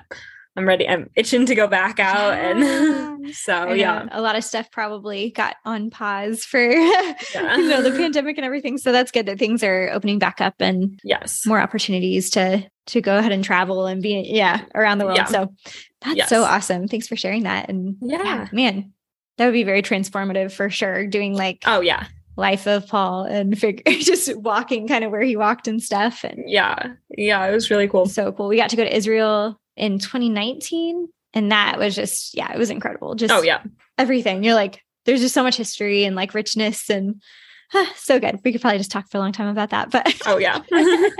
[0.54, 0.86] I'm ready.
[0.86, 5.56] I'm itching to go back out, and so yeah, a lot of stuff probably got
[5.64, 7.56] on pause for Yeah.
[7.56, 8.76] you know the pandemic and everything.
[8.76, 13.00] So that's good that things are opening back up and yes, more opportunities to to
[13.00, 15.16] go ahead and travel and be yeah around the world.
[15.16, 15.24] Yeah.
[15.26, 15.54] So
[16.02, 16.28] that's Yes.
[16.28, 16.86] so awesome.
[16.88, 17.68] Thanks for sharing that.
[17.70, 18.48] And Yeah.
[18.52, 18.92] man,
[19.38, 21.06] that would be very transformative for sure.
[21.06, 25.36] Doing like oh yeah, life of Paul and figure just walking kind of where he
[25.36, 26.24] walked and stuff.
[26.24, 27.46] And yeah, yeah.
[27.46, 28.04] It was really cool.
[28.04, 28.48] so cool.
[28.48, 31.08] We got to go to Israel in 2019.
[31.34, 33.14] And that was just, yeah, it was incredible.
[33.14, 33.62] Just Oh yeah,
[33.98, 34.44] everything.
[34.44, 37.22] You're like, there's just so much history and like richness and
[37.70, 38.38] huh, so good.
[38.44, 39.90] We could probably just talk for a long time about that.
[39.90, 40.60] But oh yeah.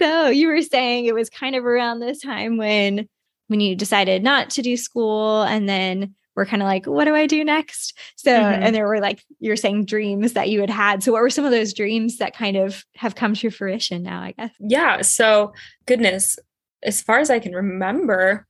[0.00, 3.08] so you were saying it was kind of around this time when
[3.46, 7.14] when you decided not to do school and then we're kind of like, what do
[7.16, 7.98] I do next?
[8.14, 8.58] So, Mhm.
[8.62, 11.02] and there were like, you're saying dreams that you had had.
[11.02, 14.20] So, what were some of those dreams that kind of have come to fruition now,
[14.22, 14.50] I guess?
[14.60, 15.00] yeah.
[15.02, 15.52] So
[15.86, 16.38] goodness,
[16.82, 18.46] as far as I can remember,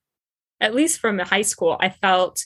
[0.61, 2.45] at least from high school, I felt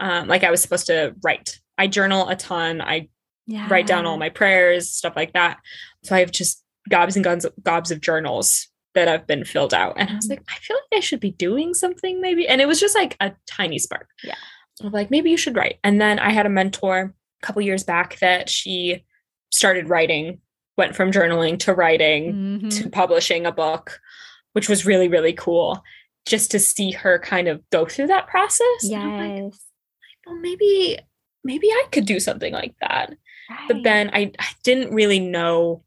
[0.00, 1.58] um, like I was supposed to write.
[1.78, 2.80] I journal a ton.
[2.80, 3.08] I
[3.46, 3.66] Yeah.
[3.70, 5.58] write down all my prayers, stuff like that.
[6.02, 9.94] So I have just gobs and gobs, gobs of journals that have been filled out.
[9.98, 12.46] And I was like, I feel like I should be doing something maybe.
[12.48, 14.08] And it was just like a tiny spark.
[14.22, 14.34] Yeah.
[14.82, 15.78] Of like, maybe you should write.
[15.84, 19.04] And then I had a mentor a couple years back that she
[19.52, 20.40] started writing,
[20.76, 22.82] went from journaling to writing Mhm.
[22.82, 24.00] to publishing a book,
[24.54, 25.84] which was really, really cool.
[26.26, 28.90] Just to see her kind of go through that process.
[28.90, 29.64] I'm like, Yes.
[30.26, 30.98] well, maybe,
[31.44, 33.14] maybe I could do something like that
[33.68, 35.84] but then I, I didn't really know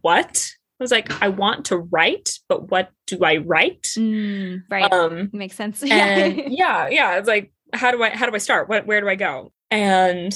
[0.00, 0.50] what.
[0.80, 3.82] I was like, I want to write, but what do I write?
[3.96, 4.92] Mm, right.
[4.92, 5.82] Um, Makes sense.
[5.90, 8.68] and yeah, yeah, it's like, how do I how do I start?
[8.68, 9.52] What where do I go?
[9.70, 10.32] And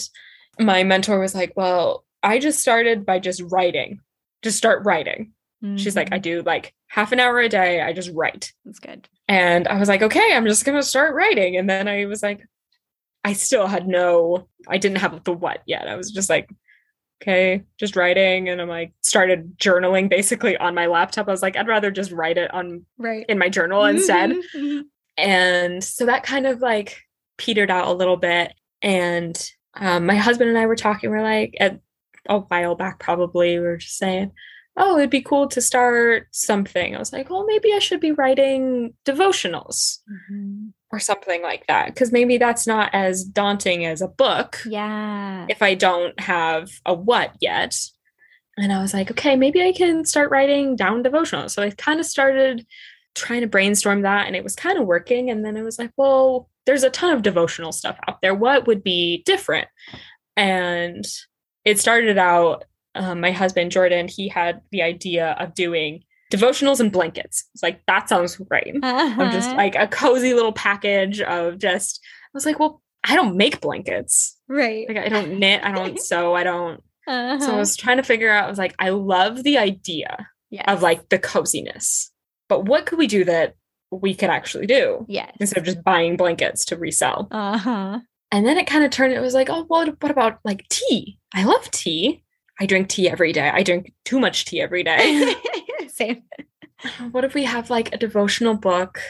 [0.59, 4.01] my mentor was like, well, I just started by just writing.
[4.43, 5.33] Just start writing.
[5.77, 6.23] She's like, I Mhm.
[6.23, 7.81] do like half an hour a day.
[7.83, 8.53] I just write.
[8.65, 9.09] That's good.
[9.29, 11.57] And I was like, okay, I'm just going to start writing.
[11.57, 12.43] And then I was like,
[13.25, 15.87] I still had no, I didn't have the what yet.
[15.87, 16.51] I was just like,
[17.23, 18.49] okay, just writing.
[18.49, 21.29] And I'm like, started journaling basically on my laptop.
[21.29, 23.25] I was like, I'd rather just write it on Right.
[23.29, 24.31] in my journal instead.
[24.31, 24.83] Mhm, mhm.
[25.17, 26.99] And so that kind of like
[27.39, 28.53] petered out a little bit.
[28.83, 29.41] And
[29.75, 31.79] um, my husband and I were talking, we're like, at
[32.29, 34.33] a while back, probably, we were just saying,
[34.77, 36.95] oh, it'd be cool to start something.
[36.95, 39.99] I was like, well, maybe I should be writing devotionals
[40.31, 40.73] Mhm.
[40.91, 41.87] or something like that.
[41.89, 45.47] Because maybe that's not as daunting as a book Yeah.
[45.51, 47.77] if I don't have a what yet.
[48.57, 51.51] And I was like, okay, maybe I can start writing down devotionals.
[51.51, 52.67] So I kind of started
[53.15, 55.31] trying to brainstorm that and it was kind of working.
[55.31, 58.35] And then I was like, well, there's a ton of devotional stuff out there.
[58.35, 59.69] What would be different?
[60.37, 61.05] And
[61.65, 66.03] it started out, um, my husband, Jordan, he had the idea of doing
[66.33, 67.45] devotionals and blankets.
[67.55, 68.75] It's like, that sounds great.
[68.83, 69.57] I'm just Uh-huh.
[69.57, 74.37] like a cozy little package of just, I was like, well, I don't make blankets.
[74.49, 74.87] right.
[74.89, 76.83] Like I don't knit, I don't sew, I don't.
[77.07, 77.57] So I Uh-huh.
[77.59, 78.45] was trying to figure out.
[78.45, 80.65] I was like, I love the idea yes.
[80.69, 82.11] of like the coziness,
[82.49, 83.57] but what could we do that
[83.91, 85.33] we could actually do yes.
[85.41, 87.29] instead of just buying blankets to resell?
[87.31, 88.01] Uh huh.
[88.31, 89.13] And then it kind of turned.
[89.13, 90.01] It was like, oh, what?
[90.01, 91.19] What about like tea?
[91.35, 92.23] I love tea.
[92.63, 93.51] I drink tea every day.
[93.53, 95.35] I drink too much tea every day.
[95.89, 96.23] Same.
[97.11, 99.01] what if we have like a devotional book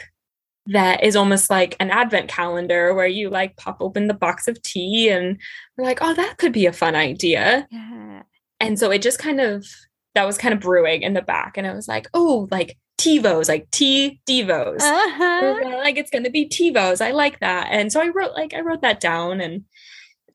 [0.65, 4.59] that is almost like an advent calendar where you like pop open the box of
[4.63, 5.39] tea and
[5.77, 7.67] we're like, oh, that could be a fun idea.
[7.69, 8.23] Yeah.
[8.59, 9.67] And so it just kind of
[10.15, 11.55] that was kind of brewing in the back.
[11.55, 14.81] And I was like, oh, like TiVos, like T Devos.
[14.81, 15.77] Uh-huh.
[15.77, 17.05] Like it's gonna be TiVos.
[17.05, 17.67] I like that.
[17.69, 19.65] And so I wrote like I wrote that down and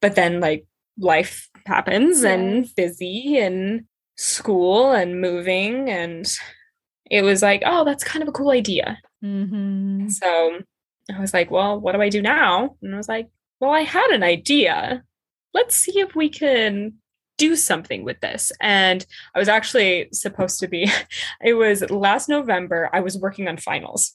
[0.01, 0.68] but then like
[0.99, 3.85] life happens and busy and
[4.17, 6.27] school and moving and
[7.11, 8.99] it was like, oh, that's kind of a cool idea.
[9.25, 10.11] Mhm.
[10.11, 10.61] So
[11.15, 12.77] I was like, well, what do I do now?
[12.83, 13.29] And I was like,
[13.61, 15.03] well, I had an idea.
[15.55, 16.95] Let's see if we can
[17.39, 18.53] do something with this.
[18.61, 20.91] And I was actually supposed to be,
[21.43, 24.15] it was last November, I was working on finals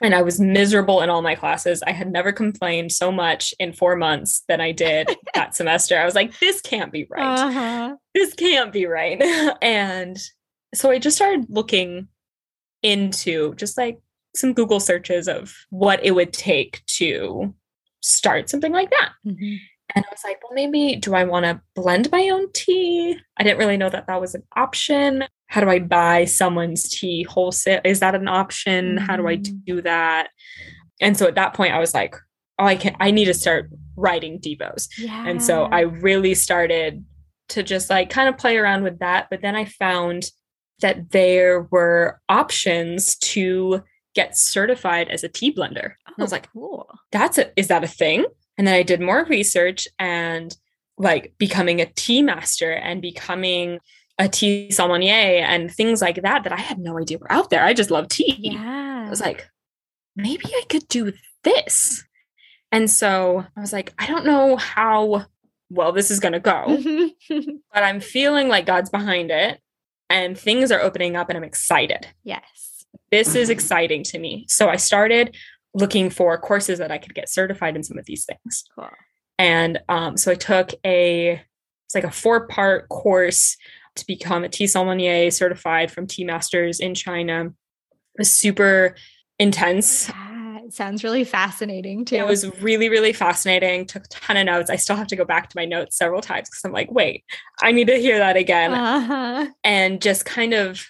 [0.00, 1.82] and I was miserable in all my classes.
[1.86, 5.98] I had never complained so much in four months than I did that semester.
[5.98, 7.96] I was like, this can't be right Uh-huh.
[8.14, 9.20] this can't be right.
[9.62, 10.16] and
[10.74, 12.08] so I just started looking
[12.82, 13.98] into just like
[14.36, 17.54] some Google searches of what it would take to
[18.00, 19.12] start something like that.
[19.26, 19.58] Mhm.
[19.94, 23.16] And I was like, well, maybe do I want to blend my own tea?
[23.38, 25.24] I didn't really know that that was an option.
[25.48, 27.80] How do I buy someone's tea wholesale?
[27.84, 28.98] Is that an option?
[28.98, 29.64] How do I Mhm.
[29.64, 30.28] do that?
[31.00, 32.14] And so at that point, I was like,
[32.58, 34.88] oh, I can I need to start writing devos.
[34.98, 35.24] Yeah.
[35.26, 37.04] And so I really started
[37.50, 39.28] to just like kind of play around with that.
[39.30, 40.30] But then I found
[40.80, 43.82] that there were options to
[44.14, 45.94] get certified as a tea blender.
[46.06, 46.88] And I was Oh, like, cool.
[47.10, 48.26] that's a, is that a thing?
[48.58, 50.54] And then I did more research and
[50.98, 53.78] like becoming a tea master and becoming
[54.18, 57.64] a tea sommelier and things like that that I had no idea were out there.
[57.64, 58.36] I just love tea.
[58.52, 59.04] Yeah.
[59.06, 59.48] I was like,
[60.16, 61.12] maybe I could do
[61.44, 62.04] this.
[62.72, 65.26] And so I was like, I don't know how
[65.70, 66.78] well this is going to go,
[67.72, 69.60] but I'm feeling like God's behind it
[70.10, 72.06] and things are opening up and I'm excited.
[72.24, 72.44] yes.
[73.10, 74.44] This is exciting to me.
[74.48, 75.34] So I started
[75.72, 78.64] looking for courses that I could get certified in some of these things.
[78.74, 78.88] Cool.
[79.38, 81.42] And um, so I took a,
[81.86, 83.56] it's like a four part course
[83.98, 87.46] to become a tea sommelier certified from Tea Masters in China.
[87.46, 88.94] It was super
[89.38, 90.08] intense.
[90.08, 92.16] Yeah, it sounds really fascinating too.
[92.16, 93.86] It was really, really fascinating.
[93.86, 94.70] Took a ton of notes.
[94.70, 97.24] I still have to go back to my notes several times because I'm like, wait,
[97.60, 98.72] I need to hear that again.
[98.72, 99.46] uh-huh.
[99.64, 100.86] and just kind of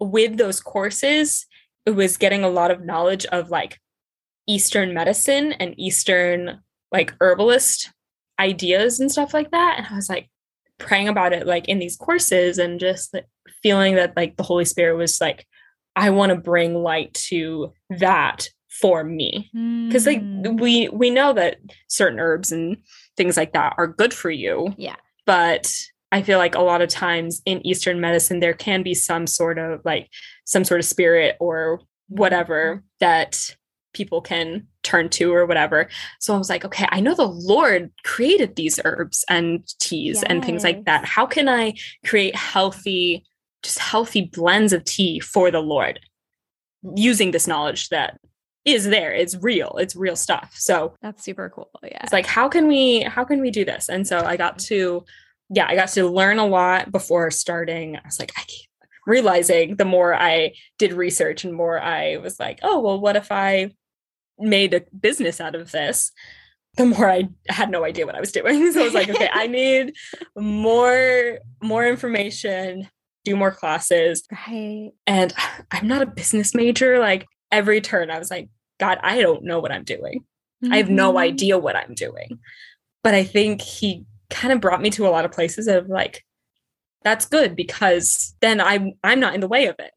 [0.00, 1.46] with those courses,
[1.86, 3.80] it was getting a lot of knowledge of like
[4.48, 7.90] Eastern medicine and Eastern like herbalist
[8.38, 9.76] ideas and stuff like that.
[9.78, 10.28] And I was like
[10.82, 13.26] praying about it like in these courses and just like,
[13.62, 15.46] feeling that like the Holy Spirit was like,
[15.94, 18.48] I want to bring light to that
[18.80, 19.50] for me
[19.88, 20.58] because like Mm.
[20.60, 22.78] we we know that certain herbs and
[23.16, 24.96] things like that are good for you Yeah.
[25.26, 25.70] but
[26.10, 29.58] i feel like a lot of times in eastern medicine there can be some sort
[29.58, 30.08] of like
[30.46, 33.54] some sort of spirit or whatever that
[33.92, 35.88] people can turn to or whatever
[36.20, 40.44] so i was like okay i know the lord created these herbs and teas and
[40.44, 41.72] things like that how can i
[42.04, 43.24] create healthy
[43.62, 46.00] just healthy blends of tea for the lord
[46.96, 48.18] using this knowledge that
[48.64, 51.70] is there it's real it's real stuff so That's super cool.
[51.82, 51.98] Yeah.
[52.02, 55.04] it's like how can we how can we do this and so i got to
[55.50, 58.68] yeah i got to learn a lot before starting i was like i keep
[59.06, 63.32] realizing the more i did research and more i was like oh well what if
[63.32, 63.70] i
[64.42, 66.12] made a business out of this
[66.76, 69.28] the more i had no idea what i was doing so i was like okay
[69.32, 69.94] i need
[70.36, 72.88] more more information
[73.24, 74.90] do more classes right.
[75.06, 75.32] and
[75.70, 78.48] i'm not a business major like every turn i was like
[78.80, 80.24] god i don't know what i'm doing
[80.70, 81.18] I have no Mhm.
[81.20, 82.38] idea what I'm doing.
[83.02, 86.22] But I think he kind of brought me to a lot of places of like,
[87.02, 89.90] that's good because then I'm I'm not in the way of it.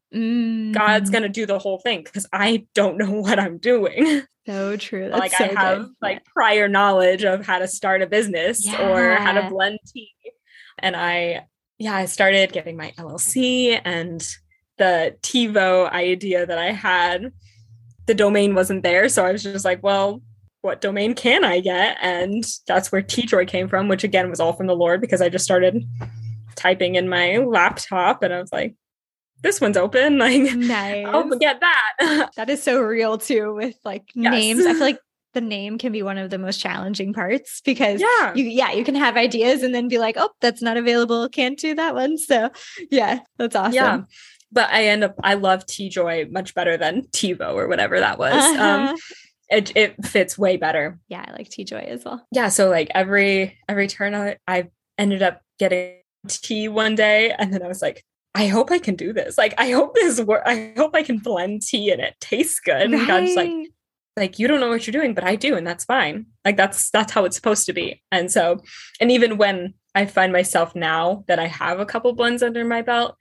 [0.74, 1.12] God's Mhm.
[1.12, 4.22] gonna do the whole thing because I don't know what I'm doing.
[4.46, 5.08] So true.
[5.08, 5.94] That's like so I have good.
[6.00, 10.12] like prior knowledge of how to start a business or how to blend tea.
[10.78, 11.46] And I
[11.78, 14.26] yeah, I started getting my LLC and
[14.78, 17.32] the TiVo idea that I had,
[18.06, 19.08] the domain wasn't there.
[19.08, 20.22] So I was just like, well,
[20.62, 21.96] what domain can I get?
[22.00, 25.28] And that's where TeaJoy came from, which again was all from the Lord because I
[25.28, 25.84] just started
[26.54, 28.74] typing in my laptop and I was like,
[29.42, 30.18] this one's open.
[30.26, 31.06] Like, nice.
[31.06, 32.30] I'll get that.
[32.36, 34.30] That is so real too with like Yes.
[34.32, 34.66] names.
[34.66, 34.98] I feel like
[35.34, 38.32] the name can be one of the most challenging parts because yeah.
[38.34, 41.28] you yeah, you can have ideas and then be like, "Oh, that's not available.
[41.28, 42.50] Can't do that one." So,
[42.90, 43.74] yeah, that's awesome.
[43.74, 44.00] Yeah.
[44.50, 48.32] But I end up I love TeaJoy much better than TiVo or whatever that was.
[48.56, 48.96] Um Uh-huh.
[49.50, 50.98] it it fits way better.
[51.08, 52.26] yeah, I like TeaJoy as well.
[52.32, 55.96] Yeah, so like every every turn I, I ended up getting
[56.28, 58.02] tea one day and then I was like
[58.36, 59.38] I hope I can do this.
[59.38, 60.42] Like I hope this work.
[60.44, 62.92] I hope I can blend tea and it tastes good.
[62.92, 63.50] And God's like,
[64.14, 66.26] like you don't know what you're doing, but I do, and that's fine.
[66.44, 68.02] Like that's that's how it's supposed to be.
[68.12, 68.60] And so,
[69.00, 72.82] and even when I find myself now that I have a couple blends under my
[72.82, 73.16] belt,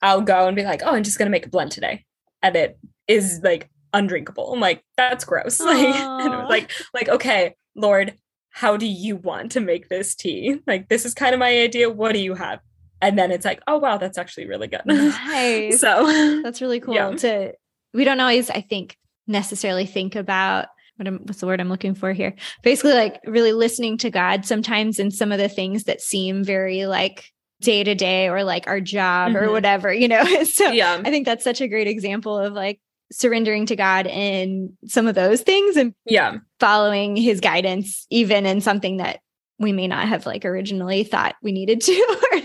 [0.00, 2.04] I'll go and be like, oh, I'm just gonna make a blend today.
[2.42, 4.50] and it is like undrinkable.
[4.52, 5.60] I'm like, that's gross.
[5.64, 8.14] Like, like, like, okay, Lord,
[8.50, 10.60] how do you want to make this tea?
[10.66, 11.90] Like, this is kind of my idea.
[11.90, 12.60] What do you have?
[13.04, 14.80] And then it's like, oh wow, that's actually really good.
[14.86, 15.80] Nice.
[15.80, 16.94] so that's really cool.
[16.94, 17.10] Yeah.
[17.10, 17.52] To
[17.92, 21.94] we don't always, I think, necessarily think about what I'm, what's the word I'm looking
[21.94, 22.34] for here?
[22.62, 26.86] Basically, like really listening to God sometimes in some of the things that seem very
[26.86, 29.44] like day to day or like our job mm-hmm.
[29.44, 30.24] or whatever, you know?
[30.44, 31.00] so yeah.
[31.04, 32.80] I think that's such a great example of like
[33.12, 38.60] surrendering to God in some of those things and yeah, following his guidance, even in
[38.60, 39.20] something that
[39.58, 41.92] we may not have like originally thought we needed to.
[42.32, 42.38] or,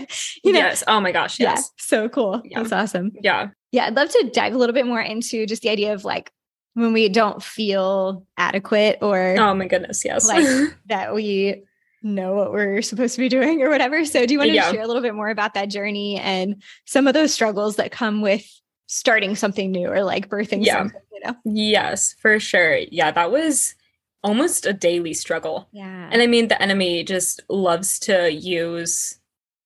[0.44, 0.60] you know?
[0.60, 0.84] Yes.
[0.86, 1.40] Oh my gosh.
[1.40, 1.58] Yes.
[1.58, 1.82] Yeah.
[1.84, 2.42] So cool.
[2.44, 2.60] Yeah.
[2.60, 3.12] That's awesome.
[3.20, 3.48] Yeah.
[3.72, 3.86] Yeah.
[3.86, 6.32] I'd love to dive a little bit more into just the idea of like
[6.74, 10.28] when we don't feel adequate or oh my goodness, yes.
[10.28, 10.46] like
[10.86, 11.64] that we
[12.02, 14.04] know what we're supposed to be doing or whatever.
[14.04, 14.70] So do you want to yeah.
[14.70, 18.22] share a little bit more about that journey and some of those struggles that come
[18.22, 18.46] with
[18.86, 20.78] starting something new or like birthing yeah.
[20.78, 21.36] something, you know?
[21.44, 22.78] Yes, for sure.
[22.90, 23.74] Yeah, that was
[24.22, 25.68] almost a daily struggle.
[25.72, 26.08] Yeah.
[26.12, 29.18] And I mean the enemy just loves to use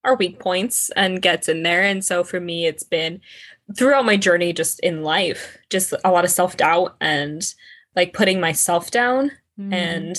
[0.04, 1.82] our weak points and gets in there.
[1.82, 3.20] And so for me it's been
[3.76, 7.42] throughout my journey just in life, just a lot of self-doubt and
[7.96, 9.72] like putting myself down mm.
[9.72, 10.16] and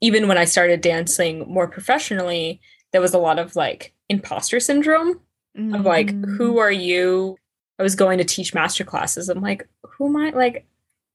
[0.00, 2.60] even when I started dancing more professionally,
[2.92, 5.20] there was a lot of like imposter syndrome
[5.56, 5.74] mm-hmm.
[5.74, 6.60] of like, who mm.
[6.60, 7.36] are you?
[7.78, 9.28] I was going to teach master classes.
[9.28, 10.30] I'm like, who am I?
[10.30, 10.66] Like,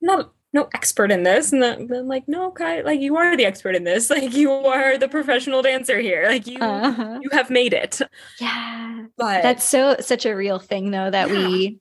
[0.01, 1.51] not no expert in this.
[1.51, 4.09] And then, like, no, Kia, like you are the expert in this.
[4.13, 6.27] Like you are the professional dancer here.
[6.27, 7.19] Like you uh-huh.
[7.21, 7.99] you have made it.
[8.39, 9.05] Yeah.
[9.17, 11.47] But that's so such a real thing though that yeah.
[11.47, 11.79] we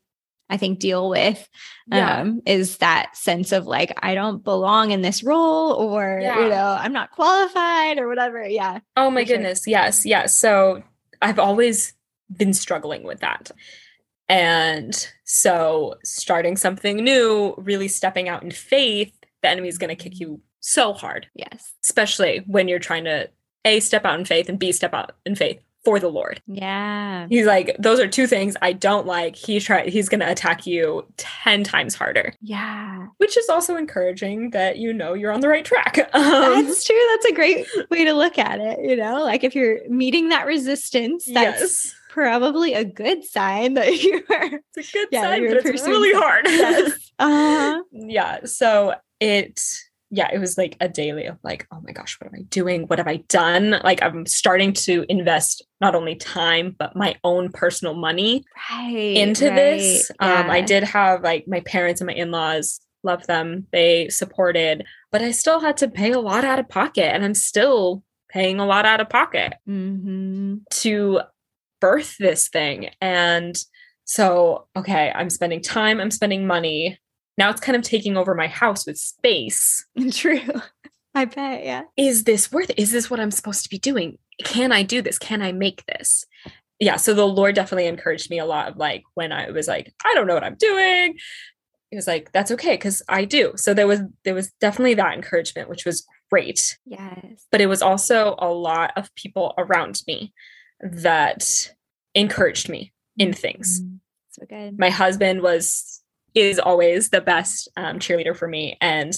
[0.48, 1.46] I think deal with
[1.88, 2.20] yeah.
[2.20, 6.40] um, is that sense of like I don't belong in this role or yeah.
[6.40, 8.42] you know I'm not qualified or whatever.
[8.46, 8.78] Yeah.
[8.96, 9.64] Oh my goodness.
[9.64, 9.72] Sure.
[9.72, 10.06] Yes.
[10.06, 10.34] Yes.
[10.34, 10.82] So
[11.20, 11.92] I've always
[12.34, 13.50] been struggling with that.
[14.28, 20.02] And so starting something new, really stepping out in faith, the enemy is going to
[20.02, 21.26] kick you so hard.
[21.34, 21.72] Yes.
[21.82, 23.28] Especially when you're trying to
[23.64, 26.40] A step out in faith and B step out in faith for the Lord.
[26.46, 27.26] Yeah.
[27.28, 29.34] He's like, those are two things I don't like.
[29.34, 32.34] He's try he's gonna attack you 10 times harder.
[32.40, 33.08] Yeah.
[33.18, 35.98] Which is also encouraging that you know you're on the right track.
[36.22, 37.00] Um, that's true.
[37.10, 38.78] That's a great way to look at it.
[38.80, 41.94] You know, like if you're meeting that resistance, that's yes.
[42.12, 46.12] Probably a good sign that you are it's a good yeah, sign, but it's really
[46.12, 46.46] hard.
[46.46, 46.92] Yes.
[47.18, 47.80] Uh-huh.
[47.92, 48.38] yeah.
[48.46, 49.62] So it
[50.10, 52.82] yeah, it was like a daily of like, oh my gosh, what am I doing?
[52.82, 53.80] What have I done?
[53.84, 59.48] Like I'm starting to invest not only time, but my own personal money right, into
[59.48, 60.10] right, this.
[60.20, 60.40] yeah.
[60.40, 63.68] Um, I did have like my parents and my in-laws, love them.
[63.72, 67.14] They supported, but I still had to pay a lot out of pocket.
[67.14, 70.56] And I'm still paying a lot out of pocket mm-hmm.
[70.70, 71.20] to
[71.82, 72.88] birth this thing.
[73.02, 73.54] And
[74.04, 76.98] so, okay, I'm spending time, I'm spending money
[77.38, 79.84] now it's kind of taking over my house with space.
[80.12, 80.40] True.
[81.14, 81.82] I bet, yeah.
[81.96, 82.78] Is this worth it?
[82.78, 84.18] Is this what I'm supposed to be doing?
[84.44, 85.18] Can I do this?
[85.18, 86.24] Can I make this?
[86.78, 86.96] Yeah.
[86.96, 90.14] So the Lord definitely encouraged me a lot of like when I was like, I
[90.14, 91.16] don't know what I'm doing.
[91.90, 93.52] He was like, that's okay, because I do.
[93.56, 96.78] So there was there was definitely that encouragement, which was great.
[96.86, 97.46] Yes.
[97.50, 100.32] But it was also a lot of people around me
[100.82, 101.72] that
[102.14, 103.80] encouraged me in things.
[103.80, 103.98] Mm,
[104.30, 104.78] so good.
[104.78, 106.02] My husband was
[106.34, 108.76] is always the best um, cheerleader for me.
[108.80, 109.12] And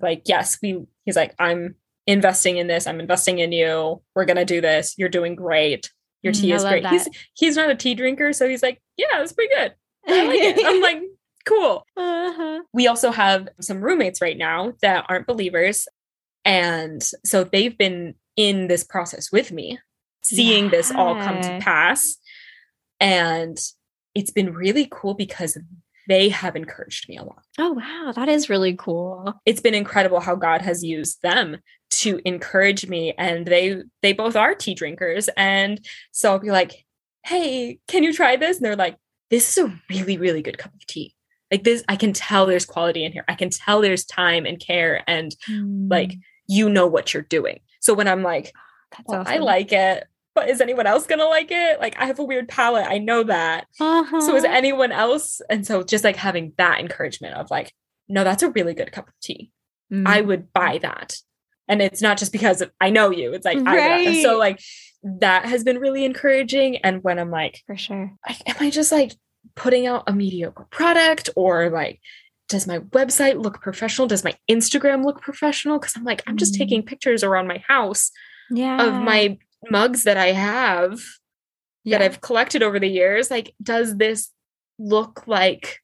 [0.00, 2.86] like, yes, we, he's like, I'm investing in this.
[2.86, 4.02] I'm investing in you.
[4.14, 4.94] We're going to do this.
[4.98, 5.92] You're doing great.
[6.22, 6.82] Your tea mm, is great.
[6.82, 6.92] That.
[6.92, 8.32] He's, he's not a tea drinker.
[8.32, 9.74] So he's like, yeah, it's pretty good.
[10.08, 10.66] I like it.
[10.66, 11.02] I'm like,
[11.46, 11.84] cool.
[11.96, 12.60] Uh-huh.
[12.72, 15.86] We also have some roommates right now that aren't believers.
[16.44, 19.78] And so they've been in this process with me,
[20.28, 20.70] seeing yeah.
[20.70, 22.16] this all come to pass.
[23.00, 23.58] And
[24.14, 25.56] it's been really cool because
[26.08, 27.42] they have encouraged me a lot.
[27.58, 28.12] Oh, wow.
[28.14, 29.34] That is really cool.
[29.44, 31.58] It's been incredible how God has used them
[31.90, 33.14] to encourage me.
[33.18, 35.28] And they they both are tea drinkers.
[35.36, 36.84] And so I'll be like,
[37.24, 38.56] hey, can you try this?
[38.56, 38.96] And they're like,
[39.30, 41.14] this is a really, really good cup of tea.
[41.50, 43.24] Like this, I can tell there's quality in here.
[43.28, 45.90] I can tell there's time and care and mm.
[45.90, 46.14] like
[46.48, 47.60] you know what you're doing.
[47.80, 48.52] So when I'm like,
[49.06, 49.32] well, awesome.
[49.32, 50.06] I like it,
[50.38, 51.80] but is anyone else gonna like it?
[51.80, 52.86] Like I have a weird palate.
[52.86, 53.66] I know that.
[53.80, 54.20] Uh-huh.
[54.20, 55.40] So is anyone else?
[55.50, 57.72] And so just like having that encouragement of like,
[58.08, 59.50] no, that's a really good cup of tea.
[59.92, 60.06] Mm.
[60.06, 61.16] I would buy that.
[61.66, 63.34] And it's not just because I know you.
[63.34, 64.06] It's like right.
[64.06, 64.60] I so like
[65.02, 66.76] that has been really encouraging.
[66.78, 69.14] And when I'm like, for sure, like, am I just like
[69.56, 72.00] putting out a mediocre product or like
[72.48, 74.06] does my website look professional?
[74.06, 75.80] Does my Instagram look professional?
[75.80, 76.58] Because I'm like, I'm just mm.
[76.58, 78.12] taking pictures around my house
[78.50, 78.86] yeah.
[78.86, 79.36] of my
[79.70, 81.00] mugs that I have
[81.84, 81.98] yeah.
[81.98, 84.30] that I've collected over the years, like, does this
[84.78, 85.80] look like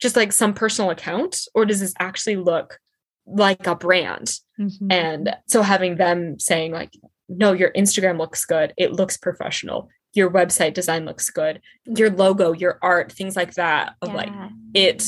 [0.00, 2.78] just like some personal account or does this actually look
[3.26, 4.32] like a brand?
[4.58, 4.92] Mhm.
[4.92, 6.92] And so having them saying like,
[7.28, 8.72] no, your Instagram looks good.
[8.76, 9.88] It looks professional.
[10.12, 11.60] Your website design looks good.
[11.86, 14.48] Your logo, your art, things like that of like Yeah.
[14.74, 15.04] it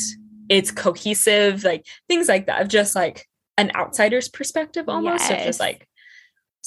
[0.48, 3.28] it's cohesive, like things like that of just like
[3.58, 5.86] an outsider's perspective almost of just like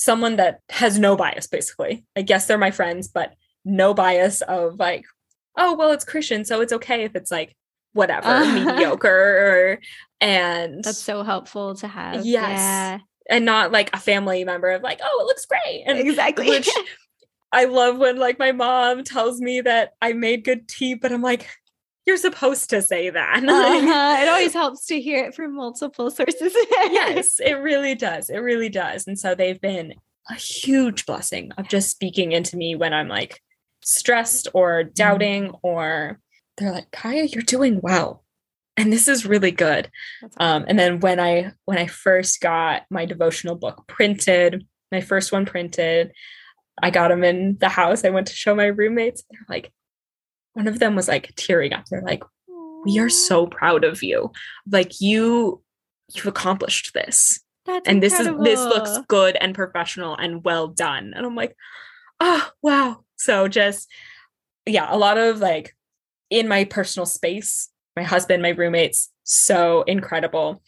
[0.04, 2.04] someone that has no bias basically.
[2.16, 3.34] I guess they're my friends, but
[3.64, 5.06] no bias of like,
[5.58, 7.56] oh well it's Christian, so it's okay if it's like
[7.94, 8.66] whatever, Uh-huh.
[8.76, 9.80] mediocre
[10.20, 12.26] and That's so helpful to have.
[12.26, 13.02] Yes.
[13.30, 15.84] and not like a family member of like, oh, it looks great.
[15.86, 16.50] And Exactly.
[16.50, 16.70] which
[17.54, 21.22] I love when like my mom tells me that I made good tea, but I'm
[21.22, 21.48] like,
[22.06, 23.44] you're supposed to say that.
[23.52, 24.18] Uh-huh.
[24.22, 26.54] It always helps to hear it from multiple sources.
[26.72, 28.30] yes, it really does.
[28.30, 29.08] It really does.
[29.08, 29.94] And so they've been
[30.30, 33.42] a huge blessing of just speaking into me when I'm like
[33.84, 36.20] stressed or doubting, or
[36.58, 38.24] they're like, Kia, you're doing well.
[38.78, 39.90] And this is really good.
[40.22, 45.02] That's Um, and then when I when I first got my devotional book printed, my
[45.02, 46.14] first one printed,
[46.82, 48.06] I got them in the house.
[48.06, 49.24] I went to show my roommates.
[49.30, 49.72] They're like,
[50.54, 51.86] one of them was like tearing up.
[51.86, 52.24] They're like,
[52.86, 54.32] "We are so proud of you.
[54.70, 55.62] Like you,
[56.14, 61.14] you've accomplished this, That's and this is this looks good and professional and well done."
[61.16, 61.56] And I'm like,
[62.20, 63.88] "Oh wow!" So just
[64.66, 65.76] yeah, a lot of like
[66.30, 70.62] in my personal space, my husband, my roommates, so incredible.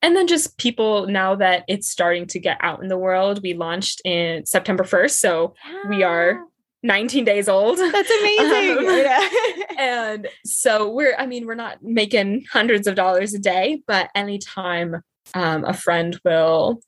[0.00, 3.40] And then just people now that it's starting to get out in the world.
[3.42, 5.54] We launched in September 1st, so
[5.88, 6.44] we are- Yeah.
[6.82, 7.78] 19 days old.
[7.78, 8.78] That's amazing.
[8.78, 9.28] Um, know.
[9.78, 14.96] and so we're i mean we're not making hundreds of dollars a day but anytime
[15.34, 16.80] um, a friend will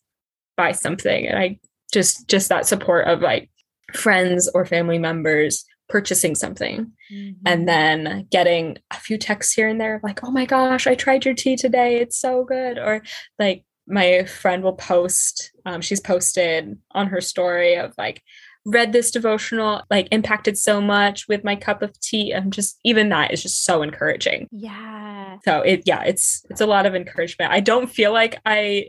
[0.57, 1.59] buy something and i
[1.93, 3.49] just just that support of like
[3.95, 7.43] friends or family members purchasing something Mm-hmm.
[7.45, 11.25] and then getting a few texts here and there like oh my gosh i tried
[11.25, 13.03] your tea today it's so good or
[13.37, 18.23] like my friend will post um, she's posted on her story of like
[18.67, 23.09] read this devotional like impacted so much with my cup of tea and just even
[23.09, 25.39] that is just so encouraging yeah.
[25.45, 28.85] so it yeah it's it's a lot of encouragement i don't feel like i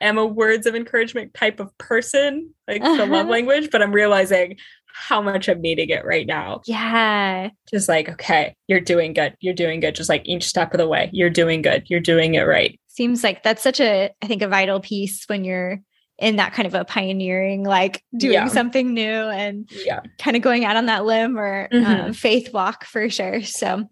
[0.00, 3.24] am a words of encouragement type of person like the love Uh-huh.
[3.30, 4.56] language but i'm realizing
[4.92, 7.50] how much i'm needing it right now Yeah.
[7.68, 10.88] just like okay you're doing good you're doing good just like each step of the
[10.88, 14.42] way you're doing good you're doing it right Seems like that's such a, I think,
[14.42, 15.80] a vital piece when you're
[16.20, 18.46] in that kind of a pioneering, like doing Yeah.
[18.48, 21.84] something new and yeah kind of going out on that limb or Mhm.
[21.86, 23.42] um, faith walk for sure.
[23.42, 23.84] So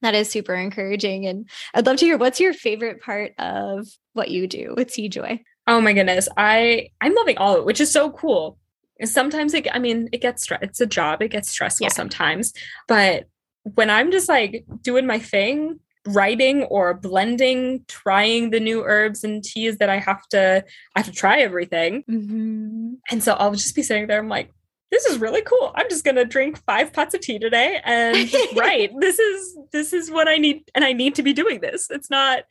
[0.00, 1.26] that is super encouraging.
[1.26, 5.40] And I'd love to hear what's your favorite part of what you do with TeaJoy?
[5.68, 8.58] oh my goodness i i'm loving all of it which is so cool
[9.04, 11.92] sometimes it i mean it gets it's a job it gets stressful Yeah.
[11.92, 12.52] sometimes
[12.88, 13.28] but
[13.74, 19.44] when i'm just like doing my thing writing or blending trying the new herbs and
[19.44, 20.64] teas that i have to
[20.96, 22.96] i have to try everything Mhm.
[23.10, 24.50] and so i'll just be sitting there i'm like
[24.90, 28.32] this is really cool i'm just going to drink five pots of tea today and
[28.56, 31.86] right this is this is what i need and i need to be doing this
[31.90, 32.42] it's not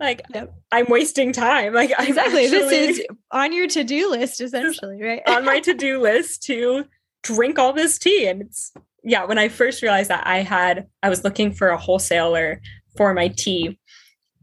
[0.00, 0.54] like Yep.
[0.72, 2.44] i'm wasting time like I'm Exactly.
[2.46, 5.22] actually this is on your to do list, essentially, right?
[5.26, 6.84] on my to-do list to
[7.22, 8.72] drink all this tea and it's
[9.04, 12.60] yeah when i first realized that i had i was looking for a wholesaler
[12.98, 13.78] for my tea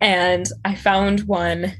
[0.01, 1.71] and i found one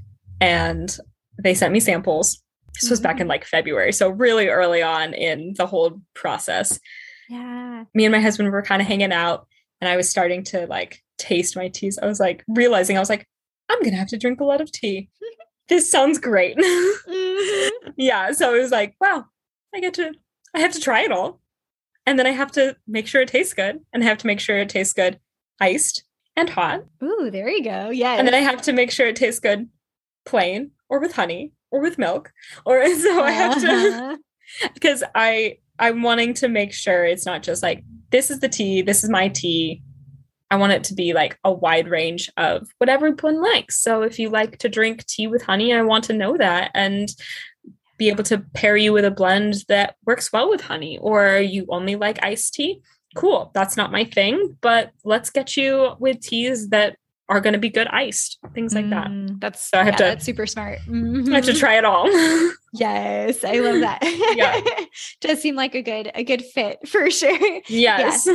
[0.42, 0.98] and
[1.42, 2.42] they sent me samples.
[2.80, 6.80] This was back in like february so really early on in the whole process.
[7.30, 7.86] Yeah.
[7.96, 9.48] me and my husband were kind of hanging out
[9.82, 11.98] and i was starting to like taste my teas.
[11.98, 13.26] I was like realizing i was like
[13.70, 15.10] i'm gonna have to drink a lot of tea.
[15.68, 16.56] This sounds great.
[16.58, 17.70] Mhm.
[17.98, 19.26] yeah so it was like wow
[19.74, 20.12] i get to
[20.54, 21.42] i have to try it all.
[22.06, 24.40] And then i have to make sure it tastes good and i have to make
[24.40, 25.20] sure it tastes good
[25.60, 26.04] iced
[26.36, 27.90] and hot Ooh, there you go.
[27.90, 28.14] Yeah.
[28.16, 29.70] and then i have to make sure it tastes good
[30.26, 32.32] plain or with honey or with milk
[32.66, 34.18] or so i have to Uh-huh.
[34.74, 38.82] because i i'm wanting to make sure it's not just like this is the tea
[38.82, 39.82] this is my tea
[40.52, 44.20] i want it to be like a wide range of whatever one likes so if
[44.20, 47.10] you like to drink tea with honey i want to know that and
[47.98, 51.66] be able to pair you with a blend that works well with honey or you
[51.70, 52.82] only like iced tea
[53.16, 56.98] cool that's not my thing but let's get you with teas that
[57.28, 59.98] are going to be good iced things like that Mm, That's So I have yeah,
[59.98, 60.78] to- that's super smart.
[60.80, 61.60] i have to Mhm.
[61.60, 62.08] try it all
[62.74, 64.00] Yes, I love that.
[64.36, 64.60] Yeah.
[65.22, 67.62] Does seem like a good a good fit for sure.
[67.70, 68.28] yes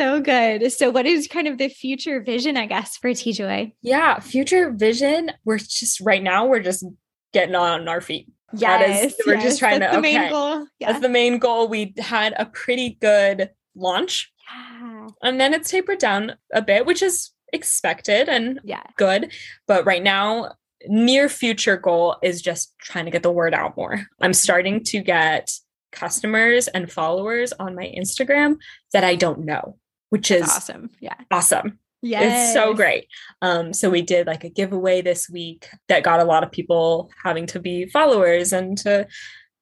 [0.00, 0.72] So good.
[0.72, 3.74] So what is kind of the future vision, I guess, for TeaJoy?
[3.82, 5.30] Yeah, future vision.
[5.44, 6.46] We're just right now.
[6.46, 6.84] We're just
[7.32, 8.26] getting on our feet.
[8.54, 9.14] That is- Yes.
[9.24, 10.30] we're just trying to- the main okay.
[10.30, 10.66] goal.
[10.80, 10.88] Yeah.
[10.90, 11.68] That's the main goal.
[11.68, 15.06] We had a pretty good launch, yeah.
[15.22, 18.82] and then it's tapered down a bit, which is expected and Yeah.
[18.96, 19.32] good.
[19.66, 20.54] But right now,
[20.86, 24.06] near future goal is just trying to get the word out more.
[24.20, 25.50] I'm starting to get
[25.92, 28.56] customers and followers on my Instagram
[28.92, 29.78] that I don't know,
[30.10, 30.90] which is awesome.
[31.00, 31.14] Yeah.
[31.30, 31.78] awesome.
[32.02, 32.20] Yeah.
[32.22, 33.06] It's so great.
[33.40, 37.10] Um, so we did like a giveaway this week that got a lot of people
[37.22, 39.06] having to be followers and to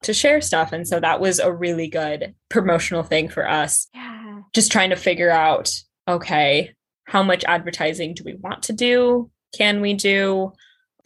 [0.02, 0.72] to share stuff.
[0.72, 3.88] And so that was a really good promotional thing for us.
[3.94, 4.40] Yeah.
[4.54, 5.70] Just trying to figure out,
[6.08, 6.74] okay,
[7.04, 9.30] how much advertising do we want to do?
[9.56, 10.52] Can we do?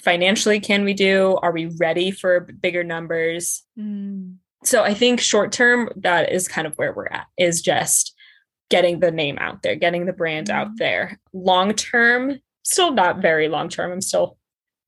[0.03, 1.38] Financially, can we do?
[1.42, 3.62] Are we ready for bigger numbers?
[3.78, 4.36] Mm.
[4.64, 8.14] so I think short term, that is kind of where we're at, is just
[8.68, 10.76] getting the name out there, getting the brand out Mhm.
[10.78, 11.20] there.
[11.32, 13.92] Long term, still not very long term.
[13.92, 14.38] I'm still